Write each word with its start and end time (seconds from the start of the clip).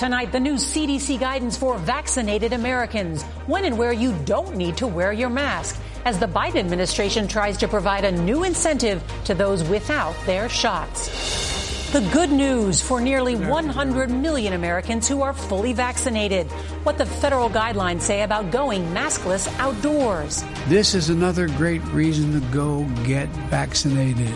Tonight, 0.00 0.32
the 0.32 0.40
new 0.40 0.54
CDC 0.54 1.20
guidance 1.20 1.58
for 1.58 1.76
vaccinated 1.76 2.54
Americans 2.54 3.22
when 3.44 3.66
and 3.66 3.76
where 3.76 3.92
you 3.92 4.16
don't 4.24 4.56
need 4.56 4.78
to 4.78 4.86
wear 4.86 5.12
your 5.12 5.28
mask 5.28 5.78
as 6.06 6.18
the 6.18 6.24
Biden 6.24 6.56
administration 6.56 7.28
tries 7.28 7.58
to 7.58 7.68
provide 7.68 8.06
a 8.06 8.10
new 8.10 8.44
incentive 8.44 9.04
to 9.24 9.34
those 9.34 9.62
without 9.62 10.14
their 10.24 10.48
shots. 10.48 11.92
The 11.92 12.00
good 12.14 12.32
news 12.32 12.80
for 12.80 12.98
nearly 12.98 13.36
100 13.36 14.10
million 14.10 14.54
Americans 14.54 15.06
who 15.06 15.20
are 15.20 15.34
fully 15.34 15.74
vaccinated. 15.74 16.46
What 16.82 16.96
the 16.96 17.04
federal 17.04 17.50
guidelines 17.50 18.00
say 18.00 18.22
about 18.22 18.50
going 18.50 18.82
maskless 18.94 19.54
outdoors. 19.58 20.42
This 20.68 20.94
is 20.94 21.10
another 21.10 21.46
great 21.46 21.84
reason 21.88 22.32
to 22.32 22.40
go 22.48 22.84
get 23.04 23.28
vaccinated 23.50 24.32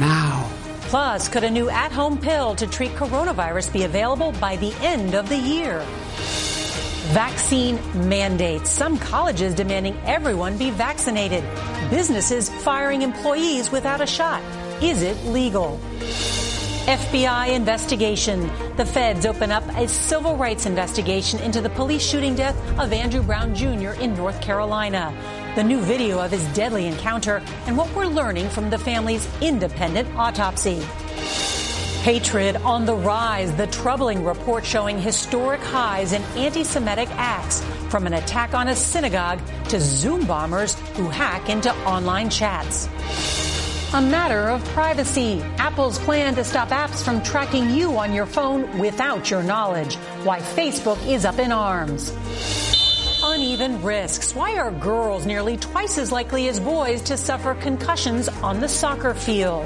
now. 0.00 0.57
Plus, 0.88 1.28
could 1.28 1.44
a 1.44 1.50
new 1.50 1.68
at 1.68 1.92
home 1.92 2.16
pill 2.16 2.54
to 2.54 2.66
treat 2.66 2.92
coronavirus 2.92 3.70
be 3.74 3.82
available 3.82 4.32
by 4.32 4.56
the 4.56 4.72
end 4.80 5.14
of 5.14 5.28
the 5.28 5.36
year? 5.36 5.80
Vaccine 7.12 7.78
mandates. 8.08 8.70
Some 8.70 8.98
colleges 8.98 9.54
demanding 9.54 9.98
everyone 10.06 10.56
be 10.56 10.70
vaccinated. 10.70 11.44
Businesses 11.90 12.48
firing 12.48 13.02
employees 13.02 13.70
without 13.70 14.00
a 14.00 14.06
shot. 14.06 14.42
Is 14.82 15.02
it 15.02 15.22
legal? 15.26 15.78
FBI 16.88 17.54
investigation. 17.54 18.50
The 18.76 18.86
feds 18.86 19.26
open 19.26 19.52
up 19.52 19.64
a 19.76 19.86
civil 19.86 20.38
rights 20.38 20.64
investigation 20.64 21.38
into 21.40 21.60
the 21.60 21.68
police 21.68 22.02
shooting 22.02 22.34
death 22.34 22.56
of 22.78 22.94
Andrew 22.94 23.22
Brown 23.22 23.54
Jr. 23.54 23.90
in 24.00 24.14
North 24.14 24.40
Carolina. 24.40 25.12
The 25.58 25.64
new 25.64 25.80
video 25.80 26.20
of 26.20 26.30
his 26.30 26.46
deadly 26.54 26.86
encounter 26.86 27.42
and 27.66 27.76
what 27.76 27.92
we're 27.92 28.06
learning 28.06 28.48
from 28.48 28.70
the 28.70 28.78
family's 28.78 29.28
independent 29.40 30.08
autopsy. 30.16 30.76
Hatred 32.02 32.54
on 32.58 32.86
the 32.86 32.94
rise, 32.94 33.52
the 33.56 33.66
troubling 33.66 34.24
report 34.24 34.64
showing 34.64 35.00
historic 35.00 35.60
highs 35.60 36.12
in 36.12 36.22
anti 36.36 36.62
Semitic 36.62 37.08
acts, 37.10 37.64
from 37.88 38.06
an 38.06 38.12
attack 38.12 38.54
on 38.54 38.68
a 38.68 38.76
synagogue 38.76 39.40
to 39.68 39.80
Zoom 39.80 40.26
bombers 40.26 40.76
who 40.94 41.08
hack 41.08 41.48
into 41.48 41.74
online 41.78 42.30
chats. 42.30 42.86
A 43.94 44.00
matter 44.00 44.50
of 44.50 44.64
privacy. 44.66 45.42
Apple's 45.56 45.98
plan 45.98 46.36
to 46.36 46.44
stop 46.44 46.68
apps 46.68 47.02
from 47.02 47.20
tracking 47.24 47.70
you 47.70 47.98
on 47.98 48.12
your 48.12 48.26
phone 48.26 48.78
without 48.78 49.28
your 49.28 49.42
knowledge. 49.42 49.96
Why 50.22 50.38
Facebook 50.38 51.04
is 51.04 51.24
up 51.24 51.40
in 51.40 51.50
arms. 51.50 52.12
Uneven 53.38 53.80
risks. 53.84 54.34
Why 54.34 54.56
are 54.56 54.72
girls 54.72 55.24
nearly 55.24 55.56
twice 55.56 55.96
as 55.96 56.10
likely 56.10 56.48
as 56.48 56.58
boys 56.58 57.02
to 57.02 57.16
suffer 57.16 57.54
concussions 57.54 58.28
on 58.28 58.58
the 58.58 58.68
soccer 58.68 59.14
field? 59.14 59.64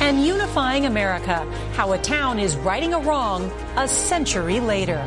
And 0.00 0.24
unifying 0.24 0.84
America. 0.84 1.46
How 1.74 1.92
a 1.92 1.98
town 1.98 2.40
is 2.40 2.56
righting 2.56 2.92
a 2.92 2.98
wrong 2.98 3.52
a 3.76 3.86
century 3.86 4.58
later. 4.58 5.00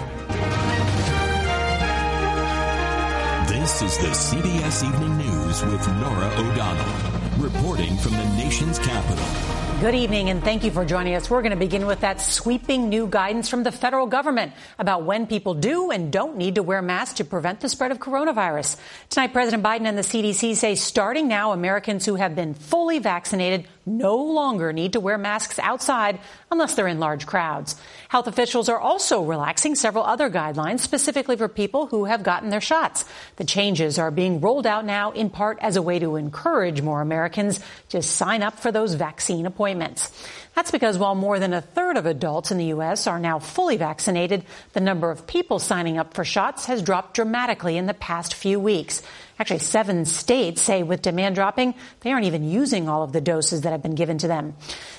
This 3.50 3.82
is 3.82 3.98
the 3.98 4.14
CBS 4.14 4.88
Evening 4.88 5.18
News 5.18 5.66
with 5.66 5.86
Norah 6.00 6.34
O'Donnell, 6.38 7.44
reporting 7.44 7.98
from 7.98 8.14
the 8.14 8.26
nation's 8.38 8.80
capital. 8.80 9.63
Good 9.84 9.96
evening, 9.96 10.30
and 10.30 10.42
thank 10.42 10.64
you 10.64 10.72
for 10.72 10.86
joining 10.86 11.14
us. 11.14 11.30
We're 11.30 11.42
going 11.42 11.52
to 11.52 11.58
begin 11.58 11.86
with 11.86 12.00
that 12.00 12.22
sweeping 12.22 12.88
new 12.88 13.06
guidance 13.06 13.50
from 13.50 13.64
the 13.64 13.72
federal 13.74 14.08
government 14.08 14.54
about 14.80 15.04
when 15.04 15.28
people 15.28 15.56
do 15.56 15.92
and 15.92 16.10
don't 16.10 16.38
need 16.38 16.56
to 16.56 16.64
wear 16.64 16.82
masks 16.82 17.16
to 17.16 17.26
prevent 17.26 17.60
the 17.60 17.68
spread 17.68 17.92
of 17.92 18.00
coronavirus. 18.00 18.78
Tonight, 19.10 19.34
President 19.34 19.62
Biden 19.62 19.86
and 19.86 19.98
the 19.98 20.04
CDC 20.04 20.56
say 20.56 20.76
starting 20.76 21.28
now, 21.28 21.52
Americans 21.52 22.06
who 22.06 22.16
have 22.16 22.34
been 22.34 22.54
fully 22.54 23.00
vaccinated 23.00 23.68
no 23.86 24.16
longer 24.16 24.72
need 24.72 24.94
to 24.94 25.00
wear 25.00 25.18
masks 25.18 25.60
outside 25.60 26.20
unless 26.52 26.76
they're 26.76 26.88
in 26.88 27.00
large 27.00 27.26
crowds. 27.26 27.76
Health 28.10 28.28
officials 28.28 28.70
are 28.70 28.80
also 28.80 29.24
relaxing 29.24 29.76
several 29.76 30.04
other 30.04 30.30
guidelines 30.30 30.80
specifically 30.80 31.36
for 31.36 31.48
people 31.48 31.88
who 31.88 32.06
have 32.06 32.24
gotten 32.24 32.50
their 32.50 32.62
shots. 32.62 33.06
The 33.36 33.44
changes 33.44 34.00
are 34.00 34.12
being 34.12 34.42
rolled 34.42 34.66
out 34.68 34.86
now 34.86 35.12
in 35.12 35.30
part 35.30 35.58
as 35.62 35.76
a 35.76 35.82
way 35.82 36.00
to 36.00 36.16
encourage 36.16 36.82
more 36.82 37.02
Americans 37.02 37.60
to 37.90 38.02
sign 38.02 38.44
up 38.44 38.60
for 38.60 38.72
those 38.72 38.94
vaccine 38.94 39.46
appointments. 39.46 40.12
That's 40.56 40.72
because 40.72 41.00
while 41.00 41.16
more 41.16 41.40
than 41.40 41.54
a 41.54 41.62
third 41.62 41.98
of 41.98 42.06
adults 42.06 42.52
in 42.52 42.60
the 42.60 42.66
U.S. 42.66 43.08
are 43.08 43.20
now 43.20 43.40
fully 43.40 43.78
vaccinated, 43.78 44.46
the 44.74 44.80
number 44.80 45.10
of 45.10 45.26
people 45.26 45.58
signing 45.58 45.98
up 45.98 46.14
for 46.14 46.24
shots 46.24 46.66
has 46.66 46.84
dropped 46.84 47.16
dramatically 47.16 47.76
in 47.76 47.88
the 47.88 47.94
past 47.96 48.36
few 48.36 48.60
weeks. 48.60 49.02
Actually, 49.40 49.60
seven 49.60 50.06
states 50.06 50.62
say 50.62 50.84
with 50.84 51.02
demand 51.02 51.34
dropping, 51.34 51.74
they 52.02 52.12
aren't 52.12 52.26
even 52.26 52.48
using 52.48 52.88
all 52.88 53.02
of 53.02 53.14
the 53.14 53.22
doses 53.22 53.62
that 53.62 53.72
have 53.72 53.82
been 53.82 53.96
given 53.96 54.20
to 54.20 54.28
them. 54.28 54.56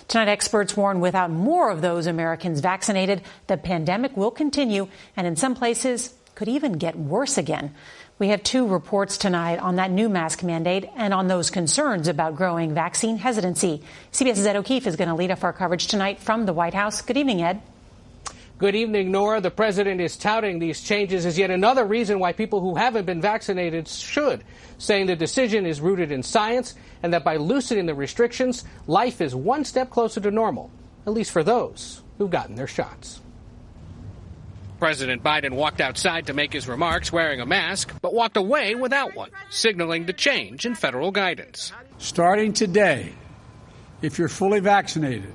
Tonight, 0.09 0.29
experts 0.29 0.77
warn 0.77 0.99
without 0.99 1.31
more 1.31 1.71
of 1.71 1.81
those 1.81 2.07
Americans 2.07 2.59
vaccinated, 2.59 3.23
the 3.47 3.57
pandemic 3.57 4.17
will 4.17 4.33
continue 4.33 4.89
and 5.17 5.25
in 5.25 5.37
some 5.37 5.55
places 5.55 6.13
could 6.35 6.49
even 6.49 6.73
get 6.73 6.99
worse 6.99 7.39
again. 7.39 7.73
We 8.17 8.29
have 8.29 8.45
two 8.45 8.69
reports 8.69 9.19
tonight 9.19 9.59
on 9.59 9.77
that 9.77 9.91
new 9.91 10.09
mask 10.09 10.45
mandate 10.45 10.89
and 10.95 11.13
on 11.13 11.27
those 11.27 11.51
concerns 11.51 12.07
about 12.07 12.37
growing 12.37 12.73
vaccine 12.73 13.17
hesitancy. 13.17 13.83
CBS's 14.13 14.47
Ed 14.47 14.55
O'Keefe 14.55 14.87
is 14.87 14.95
going 14.95 15.09
to 15.09 15.17
lead 15.17 15.33
off 15.33 15.43
our 15.43 15.53
coverage 15.53 15.89
tonight 15.89 16.21
from 16.21 16.47
the 16.47 16.53
White 16.53 16.75
House. 16.75 17.03
Good 17.03 17.17
evening, 17.17 17.43
Ed. 17.43 17.61
Good 18.57 18.77
evening, 18.77 19.11
Norah. 19.11 19.41
The 19.41 19.51
president 19.51 20.01
is 20.01 20.17
touting 20.17 20.61
these 20.61 20.81
changes 20.81 21.27
as 21.27 21.37
yet 21.37 21.51
another 21.51 21.85
reason 21.85 22.21
why 22.21 22.33
people 22.33 22.61
who 22.61 22.77
haven't 22.77 23.05
been 23.05 23.21
vaccinated 23.21 23.89
should, 23.89 24.45
saying 24.79 25.07
the 25.07 25.17
decision 25.17 25.67
is 25.67 25.81
rooted 25.81 26.13
in 26.13 26.23
science 26.23 26.77
and 27.03 27.13
that 27.13 27.25
by 27.25 27.35
loosening 27.35 27.87
the 27.87 27.95
restrictions, 27.95 28.65
life 28.87 29.21
is 29.21 29.35
one 29.35 29.65
step 29.65 29.91
closer 29.91 30.21
to 30.21 30.31
normal. 30.31 30.71
at 31.05 31.13
least 31.13 31.33
for 31.33 31.43
those 31.43 32.01
who've 32.17 32.31
gotten 32.31 32.55
their 32.55 32.69
shots. 32.69 33.21
President 34.79 35.23
Biden 35.23 35.55
walked 35.55 35.81
outside 35.81 36.27
to 36.27 36.33
make 36.33 36.53
his 36.53 36.69
remarks 36.69 37.11
wearing 37.13 37.41
a 37.41 37.47
mask, 37.47 37.84
but 38.05 38.13
walked 38.13 38.37
away 38.37 38.75
without 38.75 39.15
one, 39.15 39.31
signaling 39.49 40.05
the 40.05 40.13
change 40.13 40.67
in 40.67 40.75
federal 40.75 41.11
guidance. 41.11 41.73
Starting 41.97 42.53
today, 42.53 43.11
if 44.03 44.19
you're 44.19 44.29
fully 44.29 44.61
vaccinated 44.61 45.35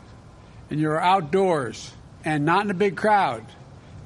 and 0.69 0.79
you're 0.79 1.01
outdoors 1.01 1.91
and 2.23 2.45
not 2.45 2.65
in 2.65 2.69
a 2.69 2.75
big 2.75 2.95
crowd, 2.95 3.43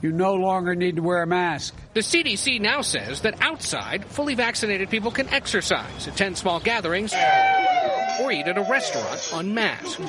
you 0.02 0.14
no 0.14 0.36
longer 0.36 0.76
need 0.76 0.96
to 0.96 1.02
wear 1.02 1.24
a 1.24 1.28
mask. 1.28 1.76
The 1.94 2.00
CDC 2.00 2.62
now 2.62 2.80
says 2.80 3.20
that 3.24 3.42
outside, 3.42 4.06
fully 4.06 4.36
vaccinated 4.36 4.90
people 4.90 5.12
can 5.12 5.28
exercise, 5.28 6.08
attend 6.08 6.38
small 6.38 6.62
gatherings, 6.62 7.12
or 8.22 8.32
eat 8.32 8.48
at 8.48 8.58
a 8.58 8.64
restaurant 8.64 9.30
unmasked. 9.34 10.02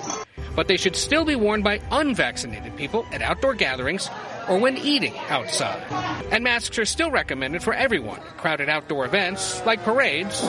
But 0.54 0.68
they 0.68 0.76
should 0.76 0.96
still 0.96 1.24
be 1.24 1.36
worn 1.36 1.62
by 1.62 1.80
unvaccinated 1.90 2.76
people 2.76 3.04
at 3.12 3.22
outdoor 3.22 3.54
gatherings 3.54 4.08
or 4.48 4.58
when 4.58 4.76
eating 4.76 5.16
outside. 5.28 5.82
And 6.30 6.44
masks 6.44 6.78
are 6.78 6.84
still 6.84 7.10
recommended 7.10 7.62
for 7.62 7.74
everyone 7.74 8.20
at 8.20 8.36
crowded 8.36 8.68
outdoor 8.68 9.04
events 9.04 9.64
like 9.66 9.82
parades 9.82 10.42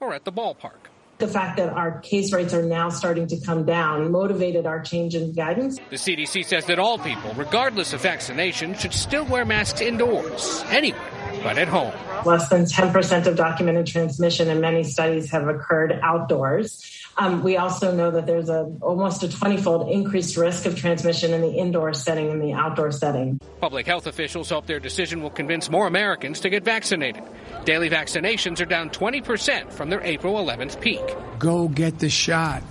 or 0.00 0.14
at 0.14 0.24
the 0.24 0.32
ballpark. 0.32 0.88
The 1.18 1.28
fact 1.28 1.56
that 1.56 1.70
our 1.70 2.00
case 2.00 2.30
rates 2.30 2.52
are 2.52 2.62
now 2.62 2.90
starting 2.90 3.26
to 3.28 3.40
come 3.40 3.64
down 3.64 4.10
motivated 4.10 4.66
our 4.66 4.82
change 4.82 5.14
in 5.14 5.32
guidance. 5.32 5.78
The 5.88 5.96
CDC 5.96 6.44
says 6.44 6.66
that 6.66 6.78
all 6.78 6.98
people, 6.98 7.32
regardless 7.34 7.94
of 7.94 8.02
vaccination, 8.02 8.74
should 8.74 8.92
still 8.92 9.24
wear 9.24 9.46
masks 9.46 9.80
indoors, 9.80 10.62
anywhere, 10.68 11.00
but 11.46 11.58
at 11.58 11.68
home. 11.68 11.92
Less 12.24 12.48
than 12.48 12.64
10% 12.64 13.26
of 13.26 13.36
documented 13.36 13.86
transmission 13.86 14.48
in 14.48 14.60
many 14.60 14.82
studies 14.82 15.30
have 15.30 15.46
occurred 15.46 15.98
outdoors. 16.02 16.92
Um, 17.18 17.42
we 17.42 17.56
also 17.56 17.94
know 17.94 18.10
that 18.10 18.26
there's 18.26 18.50
a 18.50 18.64
almost 18.82 19.22
a 19.22 19.28
20-fold 19.28 19.90
increased 19.90 20.36
risk 20.36 20.66
of 20.66 20.76
transmission 20.76 21.32
in 21.32 21.40
the 21.40 21.52
indoor 21.52 21.94
setting 21.94 22.30
and 22.30 22.42
the 22.42 22.52
outdoor 22.52 22.90
setting. 22.90 23.40
Public 23.60 23.86
health 23.86 24.06
officials 24.06 24.50
hope 24.50 24.66
their 24.66 24.80
decision 24.80 25.22
will 25.22 25.30
convince 25.30 25.70
more 25.70 25.86
Americans 25.86 26.40
to 26.40 26.50
get 26.50 26.64
vaccinated. 26.64 27.22
Daily 27.64 27.88
vaccinations 27.88 28.60
are 28.60 28.66
down 28.66 28.90
20% 28.90 29.72
from 29.72 29.88
their 29.88 30.02
April 30.02 30.34
11th 30.34 30.80
peak. 30.80 31.00
Go 31.38 31.68
get 31.68 32.00
the 32.00 32.10
shot. 32.10 32.62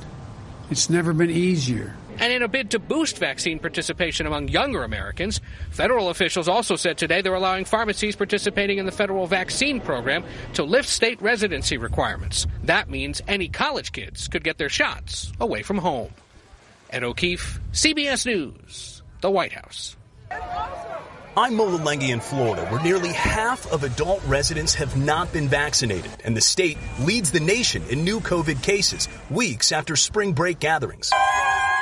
It's 0.69 0.89
never 0.89 1.13
been 1.13 1.31
easier. 1.31 1.95
And 2.17 2.31
in 2.31 2.43
a 2.43 2.47
bid 2.47 2.71
to 2.71 2.79
boost 2.79 3.17
vaccine 3.17 3.59
participation 3.59 4.25
among 4.25 4.47
younger 4.47 4.83
Americans, 4.83 5.41
federal 5.71 6.09
officials 6.09 6.47
also 6.47 6.75
said 6.75 6.97
today 6.97 7.21
they're 7.21 7.33
allowing 7.33 7.65
pharmacies 7.65 8.15
participating 8.15 8.77
in 8.77 8.85
the 8.85 8.91
federal 8.91 9.27
vaccine 9.27 9.81
program 9.81 10.23
to 10.53 10.63
lift 10.63 10.87
state 10.87 11.21
residency 11.21 11.77
requirements. 11.77 12.47
That 12.63 12.89
means 12.89 13.21
any 13.27 13.49
college 13.49 13.91
kids 13.91 14.27
could 14.27 14.43
get 14.43 14.57
their 14.57 14.69
shots 14.69 15.33
away 15.39 15.61
from 15.61 15.77
home. 15.77 16.13
Ed 16.89 17.03
O'Keefe, 17.03 17.59
CBS 17.73 18.25
News, 18.25 19.03
the 19.21 19.29
White 19.29 19.51
House. 19.51 19.97
I'm 21.37 21.55
Mola 21.55 21.93
in 21.95 22.21
Florida, 22.21 22.65
where 22.67 22.81
nearly 22.81 23.11
half 23.11 23.69
of 23.69 23.83
adult 23.83 24.23
residents 24.25 24.73
have 24.75 24.95
not 24.95 25.33
been 25.33 25.49
vaccinated, 25.49 26.11
and 26.23 26.37
the 26.37 26.39
state 26.39 26.77
leads 27.01 27.31
the 27.31 27.41
nation 27.41 27.83
in 27.89 28.05
new 28.05 28.21
COVID 28.21 28.63
cases 28.63 29.09
weeks 29.29 29.73
after 29.73 29.97
spring 29.97 30.31
break 30.31 30.59
gatherings. 30.59 31.11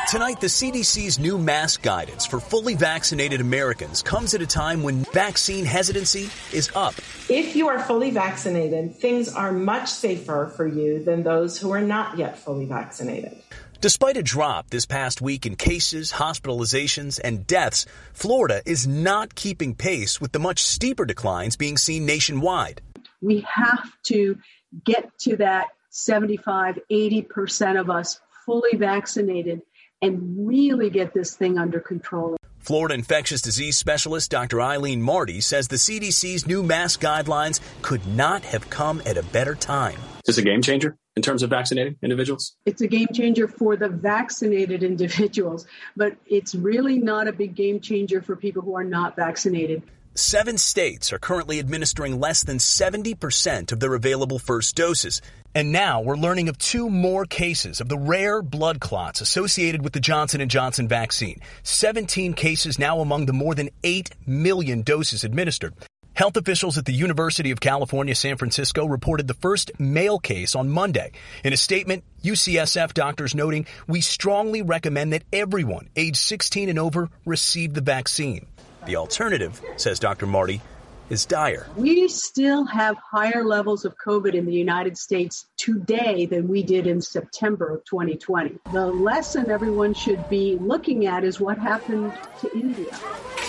Tonight, 0.10 0.42
the 0.42 0.48
CDC's 0.48 1.18
new 1.18 1.38
mask 1.38 1.82
guidance 1.82 2.26
for 2.26 2.40
fully 2.40 2.76
vaccinated 2.76 3.42
Americans 3.42 4.04
comes 4.04 4.34
at 4.34 4.42
a 4.42 4.48
time 4.48 4.84
when 4.84 5.06
vaccine 5.06 5.66
hesitancy 5.66 6.30
is 6.52 6.70
up. 6.76 6.94
If 7.30 7.56
you 7.56 7.70
are 7.70 7.80
fully 7.80 8.12
vaccinated, 8.12 8.96
things 8.96 9.34
are 9.34 9.52
much 9.52 9.90
safer 9.90 10.54
for 10.56 10.68
you 10.68 11.04
than 11.04 11.24
those 11.24 11.58
who 11.58 11.72
are 11.72 11.82
not 11.82 12.18
yet 12.18 12.38
fully 12.38 12.66
vaccinated. 12.66 13.42
Despite 13.82 14.18
a 14.18 14.24
drop 14.24 14.70
this 14.70 14.86
past 14.86 15.22
week 15.22 15.46
in 15.46 15.56
cases, 15.56 16.12
hospitalizations, 16.12 17.20
and 17.24 17.48
deaths, 17.48 17.86
Florida 18.14 18.62
is 18.66 18.86
not 18.86 19.34
keeping 19.36 19.74
pace 19.74 20.22
with 20.22 20.32
the 20.32 20.40
much 20.40 20.62
steeper 20.62 21.06
declines 21.06 21.56
being 21.56 21.78
seen 21.78 22.06
nationwide. 22.06 22.82
We 23.22 23.46
have 23.52 23.90
to 24.04 24.38
get 24.86 25.18
to 25.20 25.38
that 25.38 25.68
75, 25.90 26.80
80% 26.92 27.80
of 27.80 27.90
us 27.90 28.20
fully 28.46 28.76
vaccinated 28.76 29.62
and 30.04 30.48
really 30.48 30.90
get 30.90 31.14
this 31.14 31.36
thing 31.36 31.58
under 31.58 31.80
control. 31.80 32.36
Florida 32.60 32.94
infectious 32.94 33.42
disease 33.42 33.78
specialist 33.78 34.32
Dr. 34.32 34.62
Eileen 34.62 35.02
Marty 35.02 35.42
says 35.42 35.68
the 35.68 35.76
CDC's 35.76 36.48
new 36.48 36.64
mask 36.64 37.02
guidelines 37.02 37.60
could 37.82 38.06
not 38.08 38.44
have 38.44 38.70
come 38.70 39.02
at 39.06 39.18
a 39.18 39.24
better 39.24 39.56
time. 39.56 39.96
Is 40.26 40.36
this 40.36 40.38
a 40.38 40.44
game 40.44 40.62
changer 40.62 40.96
in 41.18 41.22
terms 41.22 41.44
of 41.44 41.50
vaccinating 41.50 41.98
individuals? 42.02 42.56
It's 42.66 42.82
a 42.82 42.88
game 42.88 43.08
changer 43.14 43.50
for 43.50 43.76
the 43.76 43.90
vaccinated 43.90 44.82
individuals, 44.82 45.68
but 45.98 46.16
it's 46.26 46.56
really 46.56 47.00
not 47.00 47.28
a 47.28 47.34
big 47.34 47.56
game 47.56 47.82
changer 47.82 48.22
for 48.22 48.38
people 48.38 48.62
who 48.62 48.76
are 48.78 48.86
not 48.86 49.18
vaccinated. 49.18 49.84
Seven 50.16 50.60
states 50.60 51.12
are 51.12 51.18
currently 51.18 51.58
administering 51.58 52.20
less 52.20 52.44
than 52.44 52.60
70% 52.60 53.72
of 53.72 53.80
their 53.80 53.96
available 53.96 54.38
first 54.38 54.76
doses. 54.76 55.24
And 55.56 55.72
now 55.72 56.02
we're 56.02 56.18
learning 56.18 56.50
of 56.50 56.60
two 56.60 56.88
more 56.88 57.26
cases 57.26 57.82
of 57.82 57.90
the 57.90 57.98
rare 57.98 58.44
blood 58.44 58.80
clots 58.80 59.22
associated 59.22 59.82
with 59.82 59.94
the 59.94 60.00
Johnson 60.00 60.48
& 60.48 60.50
Johnson 60.50 60.88
vaccine. 60.88 61.42
17 61.64 62.36
cases 62.36 62.78
now 62.78 63.00
among 63.00 63.26
the 63.26 63.34
more 63.34 63.56
than 63.56 63.72
8 63.84 64.12
million 64.28 64.84
doses 64.84 65.24
administered. 65.24 65.74
Health 66.14 66.38
officials 66.38 66.78
at 66.78 66.86
the 66.86 66.94
University 66.94 67.50
of 67.50 67.60
California, 67.60 68.14
San 68.14 68.38
Francisco 68.38 68.86
reported 68.86 69.28
the 69.28 69.34
first 69.34 69.72
male 69.80 70.20
case 70.20 70.54
on 70.54 70.70
Monday. 70.70 71.12
In 71.44 71.54
a 71.54 71.58
statement, 71.58 72.04
UCSF 72.24 72.94
doctors 72.94 73.34
noting, 73.34 73.66
we 73.88 74.02
strongly 74.02 74.62
recommend 74.62 75.14
that 75.14 75.24
everyone 75.34 75.90
age 75.96 76.18
16 76.18 76.70
and 76.70 76.78
over 76.78 77.10
receive 77.26 77.74
the 77.74 77.82
vaccine. 77.82 78.46
The 78.86 78.98
alternative, 78.98 79.62
says 79.78 79.98
Dr. 79.98 80.26
Marty, 80.26 80.62
is 81.10 81.26
dire. 81.26 81.68
We 81.78 82.08
still 82.10 82.66
have 82.66 82.98
higher 82.98 83.44
levels 83.44 83.86
of 83.86 83.96
COVID 83.98 84.34
in 84.34 84.46
the 84.46 84.54
United 84.54 84.98
States 84.98 85.46
today 85.58 86.26
than 86.26 86.48
we 86.48 86.64
did 86.64 86.88
in 86.88 87.02
September 87.02 87.70
of 87.76 87.86
2020. 87.86 88.60
The 88.72 88.88
lesson 88.88 89.50
everyone 89.50 89.94
should 89.94 90.28
be 90.30 90.58
looking 90.60 91.06
at 91.06 91.24
is 91.24 91.40
what 91.40 91.58
happened 91.58 92.14
to 92.42 92.52
India 92.54 92.92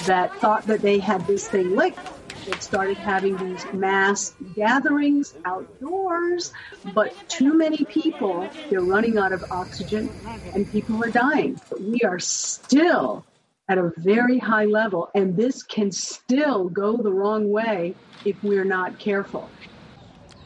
that 0.05 0.35
thought 0.37 0.67
that 0.67 0.83
they 0.83 0.99
had 0.99 1.27
this 1.27 1.49
thing 1.49 1.75
licked. 1.75 1.99
It 2.47 2.63
started 2.63 2.99
having 2.99 3.37
these 3.39 3.65
mass 3.73 4.35
gatherings 4.55 5.35
outdoors, 5.45 6.53
but 6.93 7.13
too 7.29 7.55
many 7.55 7.85
people, 7.87 8.49
they're 8.69 8.81
running 8.81 9.17
out 9.17 9.33
of 9.33 9.51
oxygen 9.51 10.11
and 10.53 10.71
people 10.71 11.03
are 11.03 11.11
dying. 11.11 11.59
But 11.71 11.81
we 11.81 12.01
are 12.03 12.21
still 12.21 13.25
at 13.69 13.79
a 13.79 13.93
very 13.97 14.39
high 14.39 14.67
level, 14.67 15.11
and 15.15 15.37
this 15.37 15.63
can 15.63 15.91
still 15.91 16.69
go 16.69 16.97
the 16.97 17.13
wrong 17.13 17.51
way 17.51 17.95
if 18.25 18.43
we're 18.43 18.65
not 18.65 18.99
careful. 18.99 19.49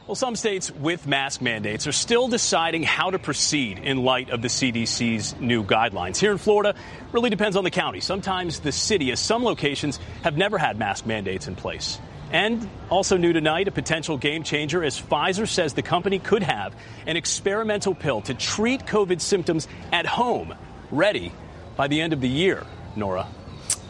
Well, 0.06 0.14
some 0.14 0.36
states 0.36 0.70
with 0.70 1.06
mask 1.06 1.42
mandates 1.42 1.86
are 1.86 1.92
still 1.92 2.28
deciding 2.28 2.82
how 2.82 3.10
to 3.10 3.18
proceed 3.18 3.78
in 3.78 4.04
light 4.04 4.30
of 4.30 4.40
the 4.40 4.48
CDC's 4.48 5.38
new 5.38 5.62
guidelines. 5.62 6.16
Here 6.16 6.32
in 6.32 6.38
Florida, 6.38 6.74
really 7.12 7.28
depends 7.28 7.56
on 7.56 7.64
the 7.64 7.70
county. 7.70 8.00
Sometimes 8.00 8.60
the 8.60 8.72
city, 8.72 9.12
as 9.12 9.20
some 9.20 9.44
locations 9.44 9.98
have 10.22 10.38
never 10.38 10.56
had 10.56 10.78
mask 10.78 11.04
mandates 11.04 11.46
in 11.46 11.56
place. 11.56 11.98
And 12.30 12.68
also 12.88 13.18
new 13.18 13.34
tonight, 13.34 13.68
a 13.68 13.70
potential 13.70 14.16
game 14.16 14.44
changer 14.44 14.82
as 14.82 14.98
Pfizer 14.98 15.46
says 15.46 15.74
the 15.74 15.82
company 15.82 16.18
could 16.18 16.42
have 16.42 16.74
an 17.06 17.16
experimental 17.18 17.94
pill 17.94 18.22
to 18.22 18.34
treat 18.34 18.86
COVID 18.86 19.20
symptoms 19.20 19.68
at 19.92 20.06
home, 20.06 20.54
ready 20.90 21.32
by 21.76 21.88
the 21.88 22.00
end 22.00 22.14
of 22.14 22.22
the 22.22 22.28
year. 22.28 22.64
Norah. 22.96 23.26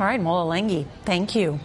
All 0.00 0.06
right, 0.06 0.20
Mola 0.20 0.54
Lenghi, 0.54 0.86
thank 1.04 1.34
you. 1.34 1.58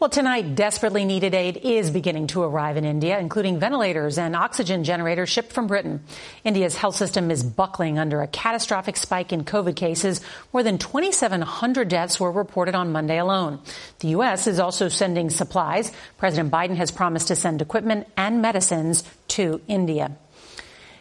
Well, 0.00 0.08
tonight, 0.08 0.54
desperately 0.54 1.04
needed 1.04 1.34
aid 1.34 1.58
is 1.58 1.90
beginning 1.90 2.28
to 2.28 2.40
arrive 2.40 2.78
in 2.78 2.86
India, 2.86 3.18
including 3.18 3.60
ventilators 3.60 4.16
and 4.16 4.34
oxygen 4.34 4.82
generators 4.82 5.28
shipped 5.28 5.52
from 5.52 5.66
Britain. 5.66 6.02
India's 6.42 6.74
health 6.74 6.96
system 6.96 7.30
is 7.30 7.44
buckling 7.44 7.98
under 7.98 8.22
a 8.22 8.26
catastrophic 8.26 8.96
spike 8.96 9.30
in 9.30 9.44
COVID 9.44 9.76
cases. 9.76 10.22
More 10.54 10.62
than 10.62 10.78
2,700 10.78 11.88
deaths 11.88 12.18
were 12.18 12.32
reported 12.32 12.74
on 12.74 12.92
Monday 12.92 13.18
alone. 13.18 13.60
The 13.98 14.08
U.S. 14.08 14.46
is 14.46 14.58
also 14.58 14.88
sending 14.88 15.28
supplies. 15.28 15.92
President 16.16 16.50
Biden 16.50 16.76
has 16.76 16.90
promised 16.90 17.28
to 17.28 17.36
send 17.36 17.60
equipment 17.60 18.08
and 18.16 18.40
medicines 18.40 19.04
to 19.28 19.60
India. 19.68 20.16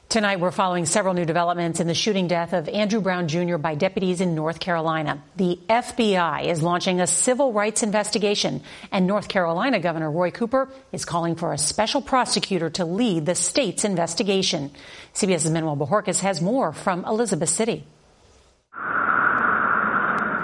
Tonight, 0.10 0.40
we're 0.40 0.50
following 0.50 0.88
several 0.88 1.14
new 1.14 1.24
developments 1.24 1.80
in 1.80 1.86
the 1.86 1.94
shooting 1.94 2.28
death 2.28 2.54
of 2.54 2.68
Andrew 2.68 3.00
Brown 3.00 3.28
Jr. 3.28 3.58
by 3.58 3.76
deputies 3.76 4.22
in 4.22 4.34
North 4.34 4.60
Carolina. 4.60 5.22
The 5.36 5.60
FBI 5.70 6.46
is 6.46 6.64
launching 6.64 7.00
a 7.00 7.06
civil 7.06 7.54
rights 7.54 7.84
investigation, 7.84 8.64
and 8.92 9.06
North 9.06 9.28
Carolina 9.28 9.80
Governor 9.80 10.10
Roy 10.10 10.32
Cooper 10.32 10.68
is 10.92 11.06
calling 11.06 11.36
for 11.36 11.54
a 11.54 11.60
special 11.60 12.02
prosecutor 12.02 12.72
to 12.72 12.86
lead 12.86 13.28
the 13.28 13.36
state's 13.36 13.86
investigation. 13.86 14.72
CBS's 15.14 15.52
Manuel 15.52 15.78
Bojorquez 15.78 16.22
has 16.22 16.42
more 16.42 16.74
from 16.74 17.06
Elizabeth 17.06 17.50
City. 17.50 17.86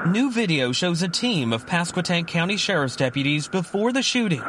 New 0.07 0.29
video 0.31 0.73
shows 0.73 1.01
a 1.01 1.07
team 1.07 1.51
of 1.51 1.65
Pasquotank 1.65 2.27
County 2.27 2.57
Sheriff's 2.57 2.97
deputies 2.97 3.47
before 3.47 3.91
the 3.91 4.03
shooting 4.03 4.43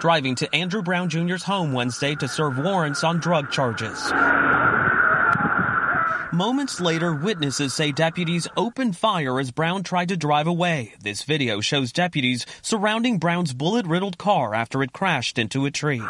driving 0.00 0.34
to 0.36 0.54
Andrew 0.54 0.82
Brown 0.82 1.08
Jr.'s 1.08 1.42
home 1.42 1.72
Wednesday 1.72 2.14
to 2.16 2.28
serve 2.28 2.58
warrants 2.58 3.04
on 3.04 3.18
drug 3.18 3.50
charges. 3.50 4.12
Moments 6.32 6.80
later, 6.80 7.14
witnesses 7.14 7.72
say 7.72 7.92
deputies 7.92 8.46
opened 8.56 8.96
fire 8.96 9.40
as 9.40 9.50
Brown 9.50 9.82
tried 9.82 10.08
to 10.08 10.16
drive 10.16 10.46
away. 10.46 10.92
This 11.00 11.22
video 11.22 11.60
shows 11.60 11.92
deputies 11.92 12.44
surrounding 12.62 13.18
Brown's 13.18 13.54
bullet 13.54 13.86
riddled 13.86 14.18
car 14.18 14.54
after 14.54 14.82
it 14.82 14.92
crashed 14.92 15.38
into 15.38 15.64
a 15.64 15.70
tree. 15.70 16.02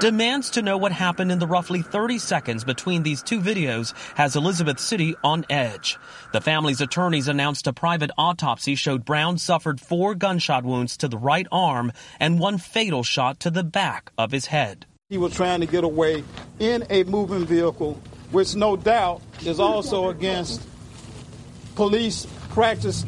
Demands 0.00 0.48
to 0.50 0.62
know 0.62 0.78
what 0.78 0.92
happened 0.92 1.30
in 1.30 1.40
the 1.40 1.46
roughly 1.46 1.82
30 1.82 2.16
seconds 2.16 2.64
between 2.64 3.02
these 3.02 3.22
two 3.22 3.38
videos 3.38 3.92
has 4.14 4.34
Elizabeth 4.34 4.80
City 4.80 5.14
on 5.22 5.44
edge. 5.50 5.98
The 6.32 6.40
family's 6.40 6.80
attorneys 6.80 7.28
announced 7.28 7.66
a 7.66 7.74
private 7.74 8.10
autopsy 8.16 8.76
showed 8.76 9.04
Brown 9.04 9.36
suffered 9.36 9.78
four 9.78 10.14
gunshot 10.14 10.64
wounds 10.64 10.96
to 10.96 11.08
the 11.08 11.18
right 11.18 11.46
arm 11.52 11.92
and 12.18 12.40
one 12.40 12.56
fatal 12.56 13.02
shot 13.02 13.40
to 13.40 13.50
the 13.50 13.62
back 13.62 14.10
of 14.16 14.32
his 14.32 14.46
head. 14.46 14.86
He 15.10 15.18
was 15.18 15.34
trying 15.34 15.60
to 15.60 15.66
get 15.66 15.84
away 15.84 16.24
in 16.58 16.86
a 16.88 17.04
moving 17.04 17.44
vehicle, 17.44 18.00
which 18.30 18.54
no 18.54 18.76
doubt 18.76 19.20
is 19.42 19.60
also 19.60 20.08
against 20.08 20.62
police 21.74 22.26
practice 22.48 23.04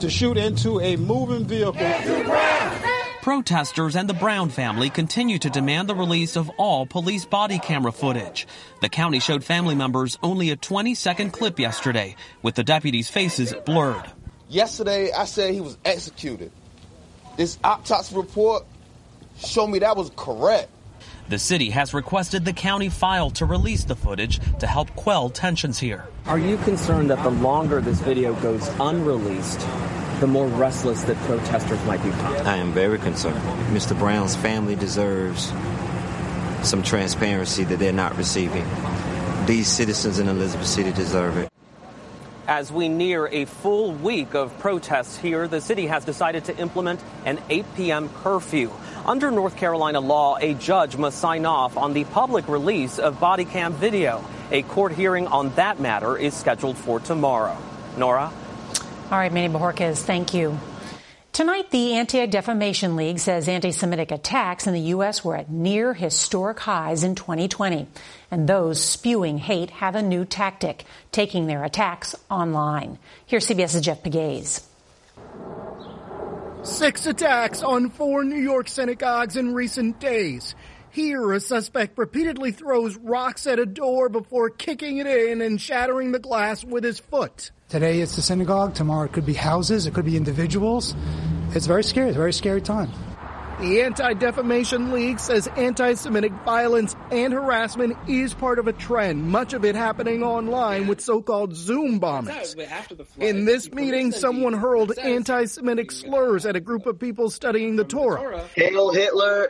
to 0.00 0.10
shoot 0.10 0.36
into 0.36 0.80
a 0.80 0.96
moving 0.96 1.44
vehicle. 1.44 2.93
Protesters 3.24 3.96
and 3.96 4.06
the 4.06 4.12
Brown 4.12 4.50
family 4.50 4.90
continue 4.90 5.38
to 5.38 5.48
demand 5.48 5.88
the 5.88 5.94
release 5.94 6.36
of 6.36 6.50
all 6.58 6.84
police 6.84 7.24
body 7.24 7.58
camera 7.58 7.90
footage. 7.90 8.46
The 8.82 8.90
county 8.90 9.18
showed 9.18 9.42
family 9.42 9.74
members 9.74 10.18
only 10.22 10.50
a 10.50 10.56
20 10.56 10.94
second 10.94 11.30
clip 11.30 11.58
yesterday, 11.58 12.16
with 12.42 12.54
the 12.54 12.62
deputies' 12.62 13.08
faces 13.08 13.54
blurred. 13.64 14.04
Yesterday, 14.50 15.10
I 15.10 15.24
said 15.24 15.54
he 15.54 15.62
was 15.62 15.78
executed. 15.86 16.52
This 17.38 17.58
autopsy 17.64 18.14
report 18.14 18.66
showed 19.38 19.68
me 19.68 19.78
that 19.78 19.96
was 19.96 20.10
correct. 20.16 20.68
The 21.30 21.38
city 21.38 21.70
has 21.70 21.94
requested 21.94 22.44
the 22.44 22.52
county 22.52 22.90
file 22.90 23.30
to 23.30 23.46
release 23.46 23.84
the 23.84 23.96
footage 23.96 24.38
to 24.58 24.66
help 24.66 24.94
quell 24.96 25.30
tensions 25.30 25.78
here. 25.78 26.04
Are 26.26 26.38
you 26.38 26.58
concerned 26.58 27.08
that 27.08 27.22
the 27.22 27.30
longer 27.30 27.80
this 27.80 28.00
video 28.00 28.34
goes 28.42 28.68
unreleased, 28.78 29.66
the 30.20 30.26
more 30.26 30.46
restless 30.46 31.02
that 31.04 31.16
protesters 31.18 31.82
might 31.84 32.02
become? 32.02 32.46
I 32.46 32.56
am 32.56 32.72
very 32.72 32.98
concerned. 32.98 33.40
Mr. 33.72 33.98
Brown's 33.98 34.36
family 34.36 34.76
deserves 34.76 35.52
some 36.62 36.82
transparency 36.82 37.64
that 37.64 37.78
they're 37.78 37.92
not 37.92 38.16
receiving. 38.16 38.66
These 39.46 39.68
citizens 39.68 40.18
in 40.18 40.28
Elizabeth 40.28 40.66
City 40.66 40.92
deserve 40.92 41.36
it. 41.36 41.50
As 42.46 42.70
we 42.70 42.88
near 42.88 43.26
a 43.26 43.46
full 43.46 43.92
week 43.92 44.34
of 44.34 44.58
protests 44.58 45.16
here, 45.16 45.48
the 45.48 45.60
city 45.60 45.86
has 45.86 46.04
decided 46.04 46.44
to 46.44 46.56
implement 46.58 47.00
an 47.24 47.40
8 47.48 47.64
p.m. 47.74 48.08
curfew. 48.22 48.70
Under 49.06 49.30
North 49.30 49.56
Carolina 49.56 50.00
law, 50.00 50.36
a 50.38 50.54
judge 50.54 50.96
must 50.96 51.18
sign 51.18 51.46
off 51.46 51.76
on 51.76 51.94
the 51.94 52.04
public 52.04 52.48
release 52.48 52.98
of 52.98 53.18
body 53.20 53.44
cam 53.44 53.72
video. 53.72 54.24
A 54.50 54.62
court 54.62 54.92
hearing 54.92 55.26
on 55.26 55.54
that 55.54 55.80
matter 55.80 56.16
is 56.16 56.34
scheduled 56.34 56.76
for 56.76 57.00
tomorrow. 57.00 57.56
Norah? 57.96 58.32
All 59.10 59.18
right, 59.18 59.32
Manny 59.32 59.52
Bojorquez, 59.52 59.98
thank 59.98 60.32
you. 60.32 60.58
Tonight, 61.34 61.70
the 61.70 61.94
Anti 61.94 62.24
Defamation 62.26 62.96
League 62.96 63.18
says 63.18 63.48
anti 63.48 63.70
Semitic 63.70 64.10
attacks 64.10 64.66
in 64.66 64.72
the 64.72 64.80
U.S. 64.80 65.22
were 65.22 65.36
at 65.36 65.50
near 65.50 65.92
historic 65.92 66.58
highs 66.60 67.04
in 67.04 67.14
2020. 67.14 67.86
And 68.30 68.48
those 68.48 68.82
spewing 68.82 69.38
hate 69.38 69.70
have 69.70 69.94
a 69.94 70.02
new 70.02 70.24
tactic, 70.24 70.84
taking 71.12 71.46
their 71.46 71.64
attacks 71.64 72.14
online. 72.30 72.98
Here's 73.26 73.46
CBS's 73.46 73.82
Jeff 73.82 74.02
Pegues. 74.02 74.62
Six 76.62 77.06
attacks 77.06 77.62
on 77.62 77.90
four 77.90 78.24
New 78.24 78.40
York 78.40 78.68
synagogues 78.68 79.36
in 79.36 79.52
recent 79.52 80.00
days. 80.00 80.54
Here, 80.94 81.32
a 81.32 81.40
suspect 81.40 81.98
repeatedly 81.98 82.52
throws 82.52 82.96
rocks 82.96 83.48
at 83.48 83.58
a 83.58 83.66
door 83.66 84.08
before 84.08 84.48
kicking 84.48 84.98
it 84.98 85.08
in 85.08 85.42
and 85.42 85.60
shattering 85.60 86.12
the 86.12 86.20
glass 86.20 86.62
with 86.64 86.84
his 86.84 87.00
foot. 87.00 87.50
Today 87.68 88.00
it's 88.00 88.14
the 88.14 88.22
synagogue, 88.22 88.76
tomorrow 88.76 89.06
it 89.06 89.12
could 89.12 89.26
be 89.26 89.34
houses, 89.34 89.88
it 89.88 89.94
could 89.94 90.04
be 90.04 90.16
individuals. 90.16 90.94
It's 91.50 91.66
very 91.66 91.82
scary, 91.82 92.10
it's 92.10 92.16
a 92.16 92.20
very 92.20 92.32
scary 92.32 92.60
time. 92.60 92.92
The 93.58 93.82
Anti 93.82 94.14
Defamation 94.14 94.92
League 94.92 95.18
says 95.18 95.48
anti 95.56 95.94
Semitic 95.94 96.30
violence 96.44 96.94
and 97.10 97.32
harassment 97.32 97.96
is 98.08 98.32
part 98.32 98.60
of 98.60 98.68
a 98.68 98.72
trend, 98.72 99.24
much 99.24 99.52
of 99.52 99.64
it 99.64 99.74
happening 99.74 100.22
online 100.22 100.86
with 100.86 101.00
so 101.00 101.20
called 101.20 101.56
Zoom 101.56 101.98
bombings. 101.98 102.54
In 103.18 103.46
this 103.46 103.72
meeting, 103.72 104.12
someone 104.12 104.52
hurled 104.52 104.96
anti 104.96 105.46
Semitic 105.46 105.90
slurs 105.90 106.46
at 106.46 106.54
a 106.54 106.60
group 106.60 106.86
of 106.86 107.00
people 107.00 107.30
studying 107.30 107.74
the 107.74 107.84
Torah. 107.84 108.46
Hail 108.54 108.92
Hitler! 108.92 109.48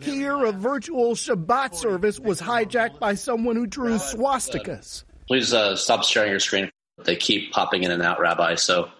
Here, 0.00 0.44
a 0.44 0.52
virtual 0.52 1.14
Shabbat 1.14 1.74
service 1.74 2.18
was 2.18 2.40
hijacked 2.40 2.98
by 2.98 3.14
someone 3.14 3.56
who 3.56 3.66
drew 3.66 3.96
swastikas. 3.96 5.04
Please 5.28 5.54
uh, 5.54 5.76
stop 5.76 6.04
sharing 6.04 6.30
your 6.30 6.40
screen. 6.40 6.70
They 7.04 7.16
keep 7.16 7.52
popping 7.52 7.84
in 7.84 7.90
and 7.90 8.02
out, 8.02 8.20
Rabbi, 8.20 8.56
so 8.56 8.90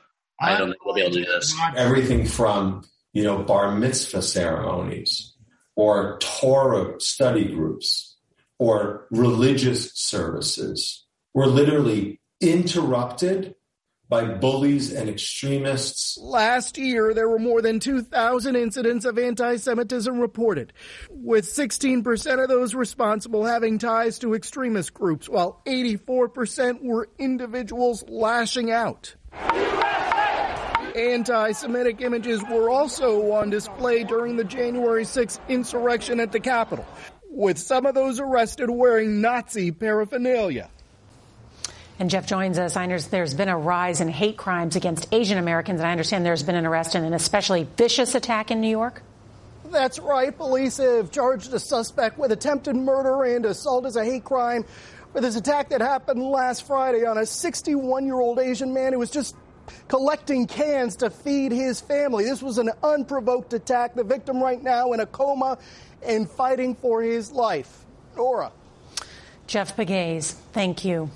I 0.41 0.57
don't 0.59 0.71
think 0.71 0.85
we'll 0.85 0.95
be 0.95 1.03
able 1.03 1.13
to 1.13 1.25
do 1.25 1.27
this. 1.27 1.55
Everything 1.77 2.27
from 2.27 2.85
you 3.15 3.23
know, 3.23 3.43
bar 3.43 3.75
mitzvah 3.75 4.21
ceremonies 4.21 5.35
or 5.77 6.19
Torah 6.19 7.01
study 7.01 7.47
groups 7.55 8.17
or 8.59 9.07
religious 9.11 9.93
services 9.95 11.07
were 11.33 11.47
literally 11.47 12.21
interrupted 12.41 13.55
by 14.09 14.25
bullies 14.25 14.93
and 14.93 15.09
extremists. 15.09 16.19
Last 16.19 16.77
year, 16.79 17.15
there 17.15 17.29
were 17.29 17.39
more 17.39 17.63
than 17.63 17.81
2,000 17.81 18.57
incidents 18.57 19.05
of 19.05 19.19
anti 19.19 19.57
Semitism 19.57 20.19
reported, 20.19 20.73
with 21.11 21.47
16% 21.47 22.43
of 22.43 22.49
those 22.49 22.75
responsible 22.75 23.45
having 23.45 23.79
ties 23.79 24.19
to 24.21 24.35
extremist 24.35 24.93
groups, 24.95 25.29
while 25.29 25.63
84% 25.67 26.83
were 26.83 27.09
individuals 27.19 28.05
lashing 28.09 28.71
out. 28.71 29.15
Anti 30.95 31.53
Semitic 31.53 32.01
images 32.01 32.43
were 32.45 32.71
also 32.71 33.33
on 33.33 33.51
display 33.51 34.05
during 34.05 34.37
the 34.37 34.45
January 34.45 35.05
6th 35.05 35.41
insurrection 35.49 36.21
at 36.21 36.31
the 36.31 36.39
Capitol, 36.39 36.87
with 37.31 37.59
some 37.59 37.85
of 37.85 37.95
those 37.95 38.21
arrested 38.21 38.71
wearing 38.71 39.21
Nazi 39.21 39.73
paraphernalia. 39.73 40.71
And 41.99 42.11
Jeff 42.11 42.27
joins 42.27 42.59
us. 42.59 42.77
I 42.77 42.83
understand 42.83 43.13
there's 43.13 43.35
been 43.35 43.49
a 43.49 43.57
rise 43.57 44.01
in 44.01 44.09
hate 44.09 44.37
crimes 44.37 44.75
against 44.75 45.07
Asian 45.13 45.39
Americans, 45.39 45.81
and 45.81 45.87
I 45.87 45.93
understand 45.93 46.27
there's 46.27 46.43
been 46.43 46.57
an 46.57 46.67
arrest 46.67 46.95
in 46.95 47.05
an 47.05 47.15
especially 47.15 47.69
vicious 47.77 48.15
attack 48.15 48.51
in 48.51 48.61
New 48.61 48.69
York. 48.69 49.03
That's 49.71 49.99
right. 49.99 50.37
Police 50.37 50.79
have 50.79 51.11
charged 51.11 51.53
a 51.55 51.61
suspect 51.61 52.19
with 52.19 52.33
attempted 52.33 52.77
murder 52.77 53.25
and 53.25 53.45
assault 53.45 53.87
as 53.87 53.97
a 53.97 54.05
hate 54.05 54.25
crime 54.25 54.65
for 55.13 55.21
this 55.21 55.37
attack 55.37 55.69
that 55.71 55.81
happened 55.81 56.23
last 56.23 56.67
Friday 56.67 57.07
on 57.07 57.19
a 57.19 57.27
61 57.27 58.05
year 58.05 58.19
old 58.19 58.39
Asian 58.39 58.75
man 58.75 58.93
who 58.93 58.99
was 58.99 59.11
just 59.11 59.37
collecting 59.89 60.47
cans 60.47 60.97
to 60.97 61.11
feed 61.11 61.53
his 61.53 61.81
family. 61.81 62.25
This 62.25 62.43
was 62.43 62.59
an 62.59 62.71
unprovoked 62.83 63.53
attack. 63.53 63.95
The 63.95 64.05
victim 64.05 64.43
right 64.43 64.63
now 64.63 64.93
in 64.93 65.01
a 65.01 65.07
coma 65.07 65.59
and 66.03 66.29
fighting 66.29 66.75
for 66.75 67.03
his 67.03 67.31
life. 67.33 67.85
Norah. 68.17 68.53
Jeff 69.47 69.77
Pegues, 69.77 70.33
thank 70.53 70.85
you. 70.85 71.11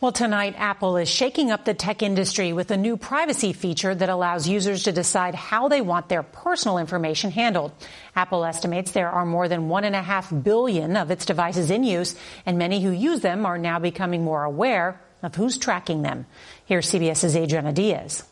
Well, 0.00 0.12
tonight, 0.12 0.54
Apple 0.56 0.96
is 0.96 1.08
shaking 1.08 1.50
up 1.50 1.64
the 1.64 1.74
tech 1.74 2.04
industry 2.04 2.52
with 2.52 2.70
a 2.70 2.76
new 2.76 2.96
privacy 2.96 3.52
feature 3.52 3.92
that 3.92 4.08
allows 4.08 4.46
users 4.46 4.84
to 4.84 4.92
decide 4.92 5.34
how 5.34 5.66
they 5.66 5.80
want 5.80 6.08
their 6.08 6.22
personal 6.22 6.78
information 6.78 7.32
handled. 7.32 7.72
Apple 8.14 8.44
estimates 8.44 8.92
there 8.92 9.10
are 9.10 9.26
more 9.26 9.48
than 9.48 9.68
one 9.68 9.82
and 9.82 9.96
a 9.96 10.02
half 10.02 10.32
billion 10.44 10.96
of 10.96 11.10
its 11.10 11.26
devices 11.26 11.72
in 11.72 11.82
use, 11.82 12.14
and 12.46 12.58
many 12.58 12.80
who 12.80 12.92
use 12.92 13.22
them 13.22 13.44
are 13.44 13.58
now 13.58 13.80
becoming 13.80 14.22
more 14.22 14.44
aware 14.44 15.00
of 15.24 15.34
who's 15.34 15.58
tracking 15.58 16.02
them. 16.02 16.26
Here's 16.66 16.88
CBS's 16.88 17.34
Adriana 17.34 17.72
Diaz. 17.72 18.22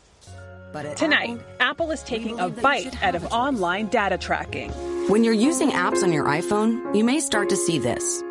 Tonight, 0.95 1.41
Apple 1.59 1.91
is 1.91 2.01
taking 2.03 2.39
a 2.39 2.47
bite 2.47 3.03
out 3.03 3.15
of 3.15 3.25
online 3.25 3.87
data 3.87 4.17
tracking. 4.17 4.71
When 5.09 5.25
you're 5.25 5.33
using 5.33 5.71
apps 5.71 6.01
on 6.01 6.13
your 6.13 6.25
iPhone, 6.27 6.95
you 6.95 7.03
may 7.03 7.19
start 7.19 7.49
to 7.49 7.57
see 7.57 7.77
this. 7.77 8.23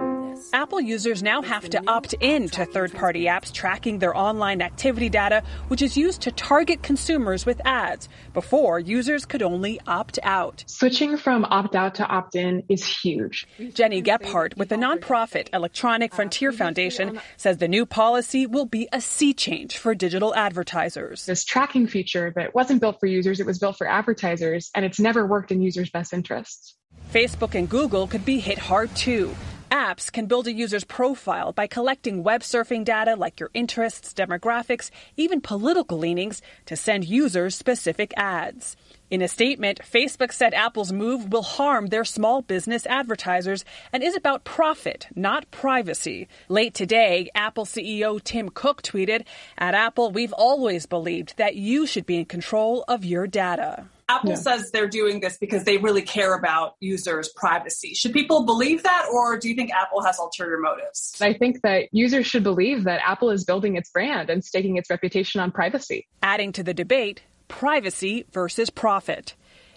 Apple 0.53 0.81
users 0.81 1.23
now 1.23 1.43
have 1.43 1.69
to 1.71 1.83
opt 1.87 2.15
in 2.21 2.49
to 2.51 2.65
third 2.65 2.93
party 2.93 3.25
apps 3.25 3.53
tracking 3.53 3.99
their 3.99 4.17
online 4.17 4.63
activity 4.63 5.09
data, 5.09 5.43
which 5.69 5.83
is 5.83 5.97
used 5.97 6.23
to 6.23 6.33
target 6.33 6.83
consumers 6.83 7.47
with 7.47 7.61
ads. 7.65 8.09
Before, 8.35 8.79
users 8.79 9.25
could 9.25 9.43
only 9.43 9.81
opt 9.87 10.19
out. 10.23 10.65
Switching 10.67 11.17
from 11.17 11.45
opt 11.45 11.75
out 11.75 11.97
to 11.97 12.07
opt 12.07 12.37
in 12.37 12.63
is 12.69 12.85
huge. 12.85 13.47
Gennie 13.73 14.03
Gebhart 14.03 14.57
with 14.57 14.69
the 14.69 14.77
nonprofit 14.77 15.49
Electronic 15.53 16.15
Frontier 16.15 16.53
Foundation 16.53 17.21
says 17.37 17.59
the 17.59 17.69
new 17.69 17.87
policy 17.87 18.47
will 18.47 18.67
be 18.67 18.89
a 18.93 19.01
sea 19.01 19.35
change 19.35 19.79
for 19.79 19.95
digital 19.95 20.35
advertisers. 20.35 21.27
This 21.27 21.45
tracking 21.45 21.87
feature 21.87 22.33
that 22.37 22.55
wasn't 22.55 22.81
built 22.81 23.01
for 23.01 23.07
users, 23.07 23.41
it 23.41 23.47
was 23.47 23.59
built 23.59 23.79
for 23.79 23.87
advertisers, 23.89 24.71
and 24.75 24.85
it's 24.85 25.01
never 25.01 25.27
worked 25.27 25.51
in 25.51 25.63
users' 25.63 25.91
best 25.91 26.13
interests. 26.13 26.75
Facebook 27.13 27.55
and 27.55 27.69
Google 27.69 28.07
could 28.07 28.25
be 28.25 28.41
hit 28.41 28.59
hard 28.59 28.95
too. 28.97 29.35
Apps 29.71 30.13
can 30.13 30.27
build 30.27 30.47
a 30.47 30.53
user's 30.53 30.85
profile 30.85 31.53
by 31.53 31.67
collecting 31.67 32.23
web 32.23 32.43
surfing 32.43 32.85
data 32.85 33.17
like 33.17 33.41
your 33.41 33.51
interests, 33.53 34.15
demographics, 34.15 34.91
even 35.17 35.41
political 35.41 35.99
leanings 35.99 36.41
to 36.67 36.77
send 36.77 37.05
users 37.05 37.57
specific 37.57 38.15
ads. 38.17 38.77
In 39.11 39.23
a 39.23 39.29
statement, 39.29 39.81
Facebook 39.83 40.33
said 40.33 40.55
Apple's 40.55 40.93
move 40.93 41.33
will 41.33 41.43
harm 41.43 41.89
their 41.89 42.05
small 42.05 42.43
business 42.43 42.87
advertisers 42.87 43.65
and 43.93 44.05
is 44.05 44.17
about 44.17 44.45
profit, 44.45 45.09
not 45.17 45.51
privacy. 45.51 46.29
Late 46.49 46.75
today, 46.75 47.29
Apple 47.35 47.65
CEO 47.65 48.23
Tim 48.23 48.49
Cook 48.51 48.83
tweeted, 48.83 49.25
At 49.59 49.75
Apple, 49.75 50.13
we've 50.13 50.33
always 50.33 50.87
believed 50.87 51.37
that 51.39 51.57
you 51.57 51.87
should 51.87 52.07
be 52.07 52.19
in 52.19 52.25
control 52.27 52.85
of 52.87 53.05
your 53.05 53.27
data. 53.27 53.87
Apple 54.27 54.43
Yeah. 54.43 54.57
says 54.57 54.71
they're 54.71 54.89
doing 54.89 55.21
this 55.21 55.37
because 55.39 55.65
they 55.65 55.79
really 55.79 56.03
care 56.03 56.35
about 56.35 56.75
users' 56.81 57.29
privacy. 57.37 57.95
Should 57.95 58.13
people 58.13 58.45
believe 58.45 58.83
that, 58.83 59.07
or 59.13 59.39
do 59.39 59.49
you 59.49 59.55
think 59.55 59.71
Apple 59.73 60.03
has 60.03 60.19
ulterior 60.19 60.59
motives? 60.59 61.15
I 61.21 61.33
think 61.33 61.63
that 61.63 61.89
users 61.93 62.27
should 62.27 62.43
believe 62.43 62.85
that 62.85 63.01
Apple 63.05 63.31
is 63.31 63.45
building 63.45 63.77
its 63.77 63.91
brand 63.91 64.29
and 64.31 64.45
staking 64.45 64.77
its 64.77 64.91
reputation 64.91 65.41
on 65.41 65.53
privacy. 65.53 66.07
Adding 66.23 66.53
to 66.53 66.63
the 66.63 66.75
debate, 66.75 67.23
privacy 67.49 68.27
versus 68.33 68.71
profit. 68.71 69.35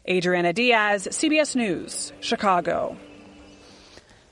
Adriana 0.10 0.54
Diaz, 0.54 1.08
CBS 1.12 1.56
News, 1.56 2.12
Chicago. 2.20 2.98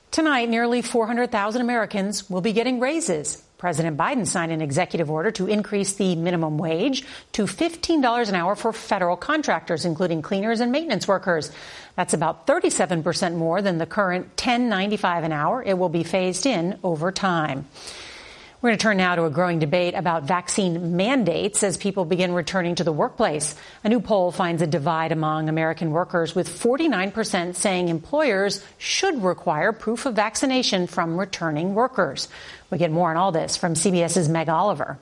Tonight, 0.09 0.50
nearly 0.50 0.81
400,000 0.81 1.62
Americans 1.62 2.29
will 2.29 2.41
be 2.41 2.53
getting 2.53 2.79
raises. 2.79 3.43
President 3.57 3.97
Biden 3.97 4.27
signed 4.27 4.51
an 4.51 4.61
executive 4.61 5.09
order 5.09 5.31
to 5.31 5.47
increase 5.47 5.93
the 5.93 6.15
minimum 6.15 6.59
wage 6.59 7.03
to 7.31 7.43
$15 7.45 8.29
an 8.29 8.35
hour 8.35 8.55
for 8.55 8.71
federal 8.71 9.17
contractors, 9.17 9.83
including 9.83 10.21
cleaners 10.21 10.59
and 10.59 10.71
maintenance 10.71 11.07
workers. 11.07 11.51
That's 11.95 12.13
about 12.13 12.45
37% 12.45 13.35
more 13.35 13.63
than 13.63 13.79
the 13.79 13.87
current 13.87 14.35
$10.95 14.35 15.23
an 15.23 15.31
hour. 15.31 15.63
It 15.63 15.77
will 15.77 15.89
be 15.89 16.03
phased 16.03 16.45
in 16.45 16.77
over 16.83 17.11
time. 17.11 17.67
We're 18.67 18.71
going 18.71 18.79
to 18.79 18.83
turn 18.83 18.97
now 18.97 19.15
to 19.15 19.24
a 19.24 19.29
growing 19.29 19.59
debate 19.59 19.93
about 19.93 20.24
vaccine 20.24 20.97
mandates 20.97 21.63
as 21.63 21.77
people 21.77 22.03
begin 22.03 22.33
returning 22.33 22.75
to 22.75 22.83
the 22.83 22.91
workplace. 22.91 23.55
A 23.86 23.88
new 23.88 24.01
poll 24.01 24.29
finds 24.33 24.62
a 24.62 24.67
divide 24.67 25.13
among 25.13 25.47
American 25.47 25.91
workers, 25.91 26.36
with 26.36 26.50
49% 26.50 27.55
saying 27.55 27.88
employers 27.88 28.62
should 28.77 29.24
require 29.24 29.71
proof 29.71 30.05
of 30.05 30.15
vaccination 30.15 30.86
from 30.86 31.17
returning 31.17 31.75
workers. 31.75 32.27
We 32.69 32.77
get 32.77 32.91
more 32.91 33.09
on 33.09 33.15
all 33.15 33.31
this 33.31 33.55
from 33.55 33.74
CBS's 33.74 34.27
Meg 34.27 34.50
Oliver. 34.50 35.00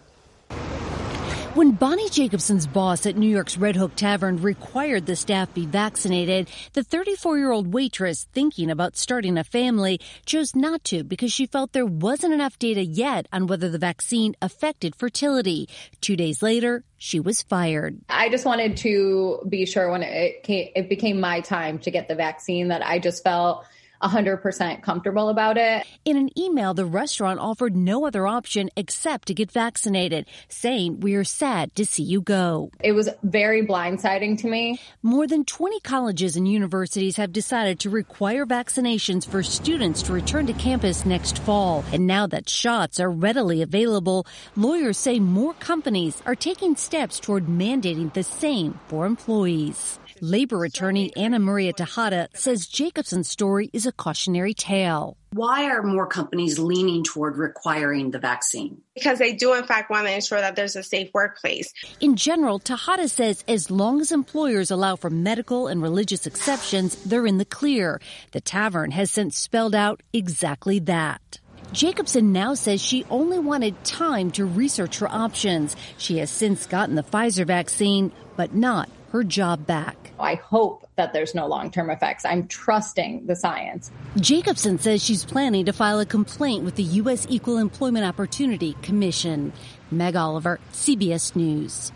When 1.55 1.71
Bonnie 1.71 2.09
Jacobson's 2.09 2.67
boss 2.67 3.05
at 3.05 3.15
New 3.15 3.29
York's 3.29 3.57
Red 3.57 3.77
Hook 3.77 3.95
Tavern 3.95 4.41
required 4.41 5.05
the 5.05 5.15
staff 5.15 5.53
be 5.53 5.65
vaccinated, 5.65 6.49
the 6.73 6.83
34 6.83 7.37
year 7.37 7.49
old 7.49 7.73
waitress 7.73 8.27
thinking 8.33 8.69
about 8.69 8.97
starting 8.97 9.37
a 9.37 9.43
family 9.45 10.01
chose 10.25 10.53
not 10.53 10.83
to 10.83 11.05
because 11.05 11.31
she 11.31 11.45
felt 11.45 11.71
there 11.71 11.85
wasn't 11.85 12.33
enough 12.33 12.59
data 12.59 12.83
yet 12.83 13.29
on 13.31 13.47
whether 13.47 13.69
the 13.69 13.77
vaccine 13.77 14.35
affected 14.41 14.97
fertility. 14.97 15.69
Two 16.01 16.17
days 16.17 16.43
later, 16.43 16.83
she 16.97 17.21
was 17.21 17.41
fired. 17.41 18.01
I 18.09 18.27
just 18.27 18.43
wanted 18.45 18.75
to 18.77 19.39
be 19.47 19.65
sure 19.65 19.89
when 19.89 20.03
it 20.03 20.43
came, 20.43 20.71
it 20.75 20.89
became 20.89 21.21
my 21.21 21.39
time 21.39 21.79
to 21.79 21.89
get 21.89 22.09
the 22.09 22.15
vaccine 22.15 22.67
that 22.67 22.85
I 22.85 22.99
just 22.99 23.23
felt 23.23 23.65
100% 24.01 24.81
comfortable 24.81 25.29
about 25.29 25.57
it. 25.57 25.85
In 26.03 26.17
an 26.17 26.29
email, 26.37 26.73
the 26.73 26.85
restaurant 26.85 27.39
offered 27.39 27.75
no 27.75 28.05
other 28.05 28.27
option 28.27 28.69
except 28.75 29.27
to 29.27 29.33
get 29.33 29.51
vaccinated, 29.51 30.27
saying, 30.47 30.99
We 30.99 31.15
are 31.15 31.23
sad 31.23 31.75
to 31.75 31.85
see 31.85 32.03
you 32.03 32.21
go. 32.21 32.71
It 32.81 32.91
was 32.93 33.09
very 33.23 33.65
blindsiding 33.65 34.37
to 34.39 34.47
me. 34.47 34.79
More 35.01 35.27
than 35.27 35.45
20 35.45 35.79
colleges 35.81 36.35
and 36.35 36.47
universities 36.47 37.17
have 37.17 37.31
decided 37.31 37.79
to 37.79 37.89
require 37.89 38.45
vaccinations 38.45 39.27
for 39.27 39.43
students 39.43 40.01
to 40.03 40.13
return 40.13 40.47
to 40.47 40.53
campus 40.53 41.05
next 41.05 41.39
fall. 41.39 41.83
And 41.91 42.07
now 42.07 42.27
that 42.27 42.49
shots 42.49 42.99
are 42.99 43.09
readily 43.09 43.61
available, 43.61 44.25
lawyers 44.55 44.97
say 44.97 45.19
more 45.19 45.53
companies 45.55 46.21
are 46.25 46.35
taking 46.35 46.75
steps 46.75 47.19
toward 47.19 47.45
mandating 47.45 48.13
the 48.13 48.23
same 48.23 48.79
for 48.87 49.05
employees. 49.05 49.99
Labor 50.21 50.63
attorney 50.63 51.11
Anna 51.17 51.39
Maria 51.39 51.73
Tejada 51.73 52.29
says 52.33 52.67
Jacobson's 52.67 53.27
story 53.27 53.69
is 53.73 53.85
a 53.85 53.91
cautionary 53.91 54.53
tale. 54.53 55.17
Why 55.33 55.65
are 55.65 55.83
more 55.83 56.07
companies 56.07 56.57
leaning 56.57 57.03
toward 57.03 57.37
requiring 57.37 58.11
the 58.11 58.19
vaccine? 58.19 58.81
Because 58.93 59.19
they 59.19 59.33
do, 59.33 59.53
in 59.53 59.65
fact, 59.65 59.89
want 59.89 60.07
to 60.07 60.13
ensure 60.13 60.39
that 60.39 60.55
there's 60.55 60.77
a 60.77 60.83
safe 60.83 61.09
workplace. 61.13 61.73
In 61.99 62.15
general, 62.15 62.59
Tejada 62.59 63.09
says 63.09 63.43
as 63.45 63.69
long 63.69 63.99
as 63.99 64.13
employers 64.13 64.71
allow 64.71 64.95
for 64.95 65.09
medical 65.09 65.67
and 65.67 65.81
religious 65.81 66.25
exceptions, 66.25 66.95
they're 67.03 67.27
in 67.27 67.37
the 67.37 67.43
clear. 67.43 67.99
The 68.31 68.39
tavern 68.39 68.91
has 68.91 69.11
since 69.11 69.37
spelled 69.37 69.75
out 69.75 70.01
exactly 70.13 70.79
that. 70.79 71.39
Jacobson 71.73 72.31
now 72.31 72.53
says 72.53 72.81
she 72.81 73.03
only 73.09 73.39
wanted 73.39 73.83
time 73.83 74.31
to 74.31 74.45
research 74.45 74.99
her 74.99 75.09
options. 75.11 75.75
She 75.97 76.19
has 76.19 76.29
since 76.29 76.67
gotten 76.67 76.95
the 76.95 77.03
Pfizer 77.03 77.45
vaccine, 77.45 78.13
but 78.37 78.53
not 78.53 78.87
her 79.15 79.23
job 79.23 79.65
back. 79.65 80.11
I 80.19 80.35
hope 80.35 80.85
that 80.97 81.13
there's 81.13 81.33
no 81.33 81.47
long 81.47 81.71
term 81.71 81.89
effects. 81.89 82.25
I'm 82.25 82.47
trusting 82.47 83.27
the 83.27 83.35
science. 83.35 83.91
Jacobson 84.17 84.77
says 84.77 85.01
she's 85.01 85.23
planning 85.23 85.65
to 85.65 85.73
file 85.73 86.01
a 86.01 86.05
complaint 86.05 86.65
with 86.65 86.75
the 86.75 86.83
U.S. 87.01 87.25
Equal 87.29 87.57
Employment 87.57 88.05
Opportunity 88.05 88.73
Commission. 88.81 89.53
Meg 89.89 90.15
Oliver, 90.15 90.59
CBS 90.73 91.35
News. 91.35 91.91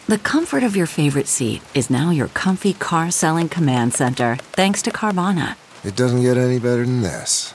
The 0.08 0.18
comfort 0.18 0.64
of 0.64 0.76
your 0.76 0.88
favorite 0.88 1.28
seat 1.28 1.62
is 1.74 1.88
now 1.88 2.10
your 2.10 2.26
comfy 2.28 2.74
car 2.74 3.10
selling 3.12 3.48
command 3.48 3.94
center, 3.94 4.36
thanks 4.36 4.82
to 4.82 4.90
Carvana. 4.90 5.54
It 5.84 5.94
doesn't 5.96 6.20
get 6.22 6.36
any 6.36 6.58
better 6.58 6.84
than 6.84 7.02
this. 7.02 7.54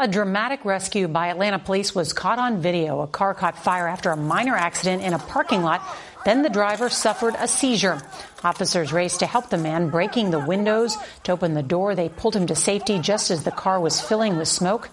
A 0.00 0.08
dramatic 0.08 0.64
rescue 0.64 1.08
by 1.08 1.26
Atlanta 1.26 1.58
police 1.58 1.94
was 1.94 2.14
caught 2.14 2.38
on 2.38 2.62
video. 2.62 3.02
A 3.02 3.06
car 3.06 3.34
caught 3.34 3.62
fire 3.62 3.86
after 3.86 4.10
a 4.10 4.16
minor 4.16 4.56
accident 4.56 5.02
in 5.02 5.12
a 5.12 5.18
parking 5.18 5.62
lot. 5.62 5.82
Then 6.24 6.40
the 6.40 6.48
driver 6.48 6.88
suffered 6.88 7.34
a 7.38 7.46
seizure. 7.46 8.00
Officers 8.42 8.94
raced 8.94 9.20
to 9.20 9.26
help 9.26 9.50
the 9.50 9.58
man, 9.58 9.90
breaking 9.90 10.30
the 10.30 10.38
windows 10.38 10.96
to 11.24 11.32
open 11.32 11.52
the 11.52 11.62
door. 11.62 11.94
They 11.94 12.08
pulled 12.08 12.34
him 12.34 12.46
to 12.46 12.56
safety 12.56 12.98
just 12.98 13.30
as 13.30 13.44
the 13.44 13.50
car 13.50 13.78
was 13.78 14.00
filling 14.00 14.38
with 14.38 14.48
smoke 14.48 14.88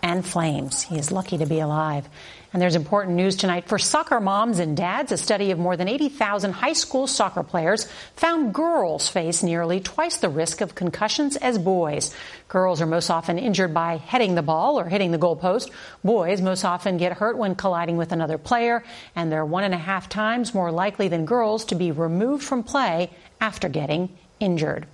and 0.00 0.24
flames. 0.24 0.82
He 0.82 0.96
is 0.96 1.10
lucky 1.10 1.38
to 1.38 1.46
be 1.46 1.58
alive. 1.58 2.08
And 2.52 2.60
there's 2.60 2.74
important 2.74 3.16
news 3.16 3.36
tonight 3.36 3.66
for 3.66 3.78
soccer 3.78 4.20
moms 4.20 4.58
and 4.58 4.76
dads. 4.76 5.10
A 5.10 5.16
study 5.16 5.52
of 5.52 5.58
more 5.58 5.74
than 5.74 5.88
80,000 5.88 6.52
high 6.52 6.74
school 6.74 7.06
soccer 7.06 7.42
players 7.42 7.88
found 8.14 8.52
girls 8.52 9.08
face 9.08 9.42
nearly 9.42 9.80
twice 9.80 10.18
the 10.18 10.28
risk 10.28 10.60
of 10.60 10.74
concussions 10.74 11.36
as 11.36 11.56
boys. 11.56 12.14
Girls 12.48 12.82
are 12.82 12.86
most 12.86 13.08
often 13.08 13.38
injured 13.38 13.72
by 13.72 13.96
heading 13.96 14.34
the 14.34 14.42
ball 14.42 14.78
or 14.78 14.84
hitting 14.84 15.12
the 15.12 15.18
goalpost. 15.18 15.70
Boys 16.04 16.42
most 16.42 16.62
often 16.62 16.98
get 16.98 17.14
hurt 17.14 17.38
when 17.38 17.54
colliding 17.54 17.96
with 17.96 18.12
another 18.12 18.36
player, 18.36 18.84
and 19.16 19.32
they're 19.32 19.46
one 19.46 19.64
and 19.64 19.72
a 19.72 19.78
half 19.78 20.10
times 20.10 20.52
more 20.52 20.70
likely 20.70 21.08
than 21.08 21.24
girls 21.24 21.64
to 21.66 21.74
be 21.74 21.90
removed 21.90 22.44
from 22.44 22.62
play 22.62 23.08
after 23.40 23.70
getting 23.70 24.10
injured. 24.40 24.86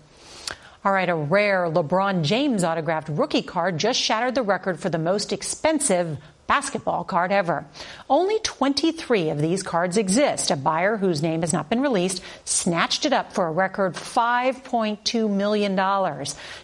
All 0.84 0.92
right, 0.92 1.08
a 1.08 1.14
rare 1.16 1.68
LeBron 1.68 2.22
James 2.22 2.62
autographed 2.62 3.08
rookie 3.08 3.42
card 3.42 3.78
just 3.78 4.00
shattered 4.00 4.36
the 4.36 4.42
record 4.42 4.78
for 4.78 4.90
the 4.90 4.98
most 4.98 5.32
expensive 5.32 6.18
basketball 6.48 7.04
card 7.04 7.30
ever. 7.30 7.64
Only 8.10 8.40
23 8.40 9.30
of 9.30 9.40
these 9.40 9.62
cards 9.62 9.96
exist. 9.96 10.50
A 10.50 10.56
buyer 10.56 10.96
whose 10.96 11.22
name 11.22 11.42
has 11.42 11.52
not 11.52 11.70
been 11.70 11.80
released 11.80 12.20
snatched 12.44 13.06
it 13.06 13.12
up 13.12 13.32
for 13.32 13.46
a 13.46 13.52
record 13.52 13.94
$5.2 13.94 15.30
million, 15.30 15.76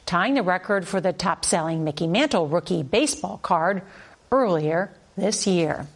tying 0.06 0.34
the 0.34 0.42
record 0.42 0.88
for 0.88 1.00
the 1.00 1.12
top 1.12 1.44
selling 1.44 1.84
Mickey 1.84 2.08
Mantle 2.08 2.48
rookie 2.48 2.82
baseball 2.82 3.38
card 3.38 3.82
earlier 4.32 4.90
this 5.16 5.46
year. 5.46 5.86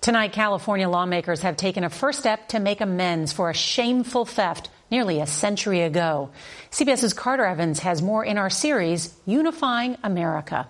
Tonight, 0.00 0.34
California 0.34 0.86
lawmakers 0.86 1.40
have 1.40 1.56
taken 1.56 1.82
a 1.82 1.88
first 1.88 2.18
step 2.18 2.48
to 2.48 2.60
make 2.60 2.82
amends 2.82 3.32
for 3.32 3.48
a 3.48 3.54
shameful 3.54 4.26
theft 4.26 4.68
nearly 4.90 5.20
a 5.20 5.26
century 5.26 5.80
ago. 5.80 6.28
CBS's 6.70 7.14
Carter 7.14 7.46
Evans 7.46 7.78
has 7.78 8.02
more 8.02 8.22
in 8.22 8.36
our 8.36 8.50
series, 8.50 9.14
Unifying 9.24 9.96
America. 10.02 10.68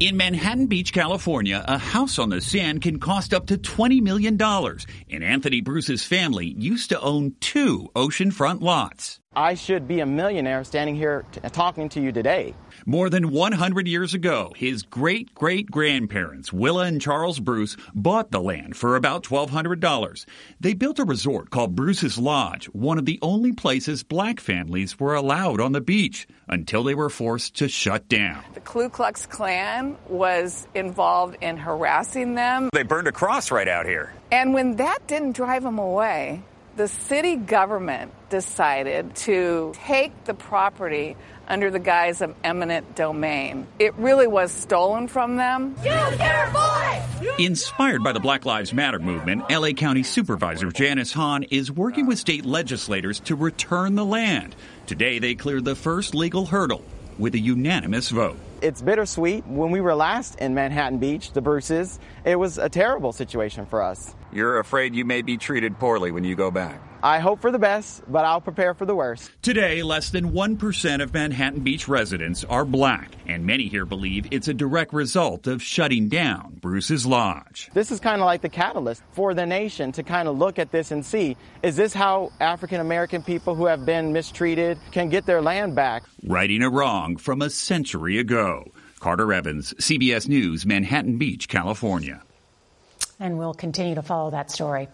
In 0.00 0.16
Manhattan 0.16 0.66
Beach, 0.66 0.92
California, 0.92 1.64
a 1.66 1.76
house 1.76 2.20
on 2.20 2.28
the 2.28 2.40
sand 2.40 2.82
can 2.82 3.00
cost 3.00 3.34
up 3.34 3.46
to 3.46 3.58
$20 3.58 4.00
million. 4.00 4.40
And 4.40 5.24
Anthony 5.24 5.60
Bruce's 5.60 6.04
family 6.04 6.54
used 6.56 6.90
to 6.90 7.00
own 7.00 7.34
two 7.40 7.88
oceanfront 7.96 8.60
lots. 8.60 9.18
I 9.34 9.54
should 9.54 9.88
be 9.88 9.98
a 9.98 10.06
millionaire 10.06 10.62
standing 10.62 10.94
here 10.94 11.24
t- 11.32 11.40
talking 11.50 11.88
to 11.88 12.00
you 12.00 12.12
today. 12.12 12.54
More 12.88 13.10
than 13.10 13.32
100 13.32 13.86
years 13.86 14.14
ago, 14.14 14.54
his 14.56 14.82
great 14.82 15.34
great 15.34 15.70
grandparents, 15.70 16.54
Willa 16.54 16.84
and 16.84 16.98
Charles 16.98 17.38
Bruce, 17.38 17.76
bought 17.94 18.30
the 18.30 18.40
land 18.40 18.78
for 18.78 18.96
about 18.96 19.24
$1,200. 19.24 20.24
They 20.58 20.72
built 20.72 20.98
a 20.98 21.04
resort 21.04 21.50
called 21.50 21.76
Bruce's 21.76 22.16
Lodge, 22.16 22.64
one 22.70 22.96
of 22.96 23.04
the 23.04 23.18
only 23.20 23.52
places 23.52 24.02
black 24.02 24.40
families 24.40 24.98
were 24.98 25.14
allowed 25.14 25.60
on 25.60 25.72
the 25.72 25.82
beach 25.82 26.26
until 26.48 26.82
they 26.82 26.94
were 26.94 27.10
forced 27.10 27.56
to 27.56 27.68
shut 27.68 28.08
down. 28.08 28.42
The 28.54 28.60
Ku 28.60 28.88
Klux 28.88 29.26
Klan 29.26 29.98
was 30.08 30.66
involved 30.74 31.36
in 31.42 31.58
harassing 31.58 32.36
them. 32.36 32.70
They 32.72 32.84
burned 32.84 33.06
a 33.06 33.12
cross 33.12 33.50
right 33.50 33.68
out 33.68 33.84
here. 33.84 34.14
And 34.32 34.54
when 34.54 34.76
that 34.76 35.06
didn't 35.06 35.32
drive 35.32 35.62
them 35.62 35.78
away, 35.78 36.42
the 36.76 36.88
city 36.88 37.36
government 37.36 38.12
decided 38.30 39.14
to 39.16 39.72
take 39.74 40.24
the 40.24 40.32
property 40.32 41.16
under 41.48 41.70
the 41.70 41.78
guise 41.78 42.20
of 42.20 42.34
eminent 42.44 42.94
domain. 42.94 43.66
It 43.78 43.94
really 43.94 44.26
was 44.26 44.52
stolen 44.52 45.08
from 45.08 45.36
them. 45.36 45.74
Use 45.78 45.86
your 45.86 46.50
voice! 46.50 47.38
Inspired 47.38 48.02
by 48.04 48.12
the 48.12 48.20
Black 48.20 48.44
Lives 48.44 48.72
Matter 48.72 48.98
movement, 48.98 49.42
LA 49.50 49.70
County 49.70 50.02
Supervisor 50.02 50.70
Janice 50.70 51.12
Hahn 51.12 51.42
is 51.44 51.72
working 51.72 52.06
with 52.06 52.18
state 52.18 52.44
legislators 52.44 53.20
to 53.20 53.34
return 53.34 53.94
the 53.94 54.04
land. 54.04 54.54
Today, 54.86 55.18
they 55.18 55.34
cleared 55.34 55.64
the 55.64 55.74
first 55.74 56.14
legal 56.14 56.46
hurdle 56.46 56.84
with 57.18 57.34
a 57.34 57.38
unanimous 57.38 58.10
vote. 58.10 58.38
It's 58.60 58.82
bittersweet. 58.82 59.46
When 59.46 59.70
we 59.70 59.80
were 59.80 59.94
last 59.94 60.36
in 60.36 60.54
Manhattan 60.54 60.98
Beach, 60.98 61.32
the 61.32 61.40
Bruces, 61.40 62.00
it 62.24 62.36
was 62.36 62.58
a 62.58 62.68
terrible 62.68 63.12
situation 63.12 63.66
for 63.66 63.82
us. 63.82 64.14
You're 64.32 64.58
afraid 64.58 64.94
you 64.94 65.04
may 65.04 65.22
be 65.22 65.36
treated 65.36 65.78
poorly 65.78 66.10
when 66.10 66.24
you 66.24 66.34
go 66.34 66.50
back. 66.50 66.80
I 67.02 67.20
hope 67.20 67.40
for 67.40 67.52
the 67.52 67.60
best, 67.60 68.02
but 68.10 68.24
I'll 68.24 68.40
prepare 68.40 68.74
for 68.74 68.84
the 68.84 68.94
worst. 68.94 69.30
Today, 69.40 69.84
less 69.84 70.10
than 70.10 70.32
1% 70.32 71.02
of 71.02 71.14
Manhattan 71.14 71.60
Beach 71.60 71.86
residents 71.86 72.42
are 72.44 72.64
black, 72.64 73.12
and 73.28 73.46
many 73.46 73.68
here 73.68 73.86
believe 73.86 74.26
it's 74.32 74.48
a 74.48 74.54
direct 74.54 74.92
result 74.92 75.46
of 75.46 75.62
shutting 75.62 76.08
down 76.08 76.58
Bruce's 76.60 77.06
Lodge. 77.06 77.70
This 77.72 77.92
is 77.92 78.00
kind 78.00 78.20
of 78.20 78.26
like 78.26 78.40
the 78.40 78.48
catalyst 78.48 79.04
for 79.12 79.32
the 79.32 79.46
nation 79.46 79.92
to 79.92 80.02
kind 80.02 80.26
of 80.26 80.36
look 80.36 80.58
at 80.58 80.72
this 80.72 80.90
and 80.90 81.06
see 81.06 81.36
is 81.62 81.76
this 81.76 81.94
how 81.94 82.32
African 82.40 82.80
American 82.80 83.22
people 83.22 83.54
who 83.54 83.66
have 83.66 83.86
been 83.86 84.12
mistreated 84.12 84.76
can 84.90 85.08
get 85.08 85.24
their 85.24 85.40
land 85.40 85.76
back? 85.76 86.02
Righting 86.24 86.62
a 86.62 86.70
wrong 86.70 87.16
from 87.16 87.42
a 87.42 87.50
century 87.50 88.18
ago. 88.18 88.47
Carter 89.00 89.32
Evans, 89.32 89.74
CBS 89.74 90.28
News, 90.28 90.66
Manhattan 90.66 91.18
Beach, 91.18 91.48
California. 91.48 92.22
And 93.20 93.38
we'll 93.38 93.54
continue 93.54 93.94
to 93.94 94.02
follow 94.02 94.30
that 94.30 94.50
story. 94.50 94.88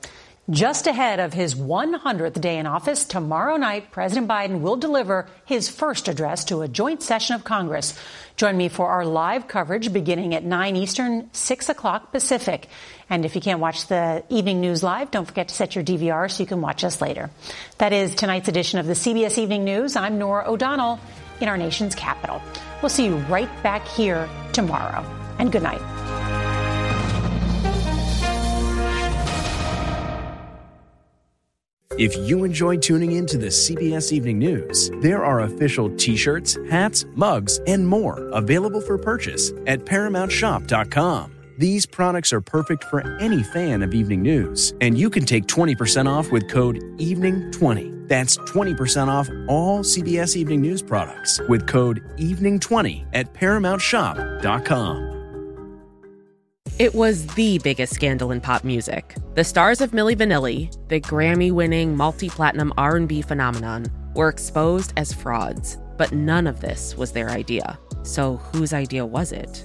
Just 0.50 0.86
ahead 0.86 1.20
of 1.20 1.32
his 1.32 1.54
100th 1.54 2.38
day 2.38 2.58
in 2.58 2.66
office, 2.66 3.06
tomorrow 3.06 3.56
night, 3.56 3.90
President 3.92 4.28
Biden 4.28 4.60
will 4.60 4.76
deliver 4.76 5.26
his 5.46 5.70
first 5.70 6.06
address 6.06 6.44
to 6.46 6.60
a 6.60 6.68
joint 6.68 7.02
session 7.02 7.34
of 7.34 7.44
Congress. 7.44 7.98
Join 8.36 8.54
me 8.54 8.68
for 8.68 8.86
our 8.90 9.06
live 9.06 9.48
coverage 9.48 9.90
beginning 9.90 10.34
at 10.34 10.44
9 10.44 10.76
Eastern, 10.76 11.30
6 11.32 11.68
o'clock 11.70 12.12
Pacific. 12.12 12.68
And 13.08 13.24
if 13.24 13.34
you 13.34 13.40
can't 13.40 13.60
watch 13.60 13.86
the 13.86 14.22
evening 14.28 14.60
news 14.60 14.82
live, 14.82 15.10
don't 15.10 15.24
forget 15.24 15.48
to 15.48 15.54
set 15.54 15.74
your 15.74 15.84
DVR 15.84 16.30
so 16.30 16.42
you 16.42 16.46
can 16.46 16.60
watch 16.60 16.84
us 16.84 17.00
later. 17.00 17.30
That 17.78 17.94
is 17.94 18.14
tonight's 18.14 18.48
edition 18.48 18.78
of 18.80 18.86
the 18.86 18.92
CBS 18.92 19.38
Evening 19.38 19.64
News. 19.64 19.96
I'm 19.96 20.18
Norah 20.18 20.44
O'Donnell 20.46 21.00
in 21.40 21.48
our 21.48 21.56
nation's 21.56 21.94
capital. 21.94 22.42
We'll 22.82 22.88
see 22.88 23.06
you 23.06 23.16
right 23.28 23.50
back 23.62 23.86
here 23.86 24.28
tomorrow. 24.52 25.04
And 25.38 25.50
good 25.50 25.62
night. 25.62 25.82
If 31.96 32.16
you 32.16 32.42
enjoy 32.42 32.78
tuning 32.78 33.12
in 33.12 33.26
to 33.26 33.38
the 33.38 33.46
CBS 33.46 34.10
Evening 34.10 34.40
News, 34.40 34.90
there 35.00 35.24
are 35.24 35.42
official 35.42 35.88
t 35.96 36.16
shirts, 36.16 36.58
hats, 36.68 37.04
mugs, 37.14 37.60
and 37.68 37.86
more 37.86 38.28
available 38.30 38.80
for 38.80 38.98
purchase 38.98 39.52
at 39.68 39.84
ParamountShop.com. 39.84 41.33
These 41.56 41.86
products 41.86 42.32
are 42.32 42.40
perfect 42.40 42.82
for 42.82 43.00
any 43.18 43.44
fan 43.44 43.84
of 43.84 43.94
evening 43.94 44.22
news, 44.22 44.74
and 44.80 44.98
you 44.98 45.08
can 45.08 45.24
take 45.24 45.46
20% 45.46 46.08
off 46.08 46.32
with 46.32 46.48
code 46.48 46.78
EVENING20. 46.98 48.08
That's 48.08 48.36
20% 48.38 49.06
off 49.06 49.28
all 49.48 49.84
CBS 49.84 50.34
Evening 50.34 50.60
News 50.60 50.82
products 50.82 51.40
with 51.48 51.68
code 51.68 52.02
EVENING20 52.16 53.06
at 53.12 53.32
ParamountShop.com. 53.34 55.12
It 56.80 56.92
was 56.92 57.24
the 57.28 57.58
biggest 57.58 57.94
scandal 57.94 58.32
in 58.32 58.40
pop 58.40 58.64
music. 58.64 59.14
The 59.34 59.44
stars 59.44 59.80
of 59.80 59.92
Milli 59.92 60.16
Vanilli, 60.16 60.76
the 60.88 61.00
Grammy-winning 61.00 61.96
multi-platinum 61.96 62.72
R&B 62.76 63.22
phenomenon, 63.22 63.86
were 64.16 64.28
exposed 64.28 64.92
as 64.96 65.12
frauds, 65.12 65.78
but 65.96 66.10
none 66.10 66.48
of 66.48 66.60
this 66.60 66.96
was 66.96 67.12
their 67.12 67.30
idea. 67.30 67.78
So 68.02 68.38
whose 68.38 68.72
idea 68.72 69.06
was 69.06 69.30
it? 69.30 69.64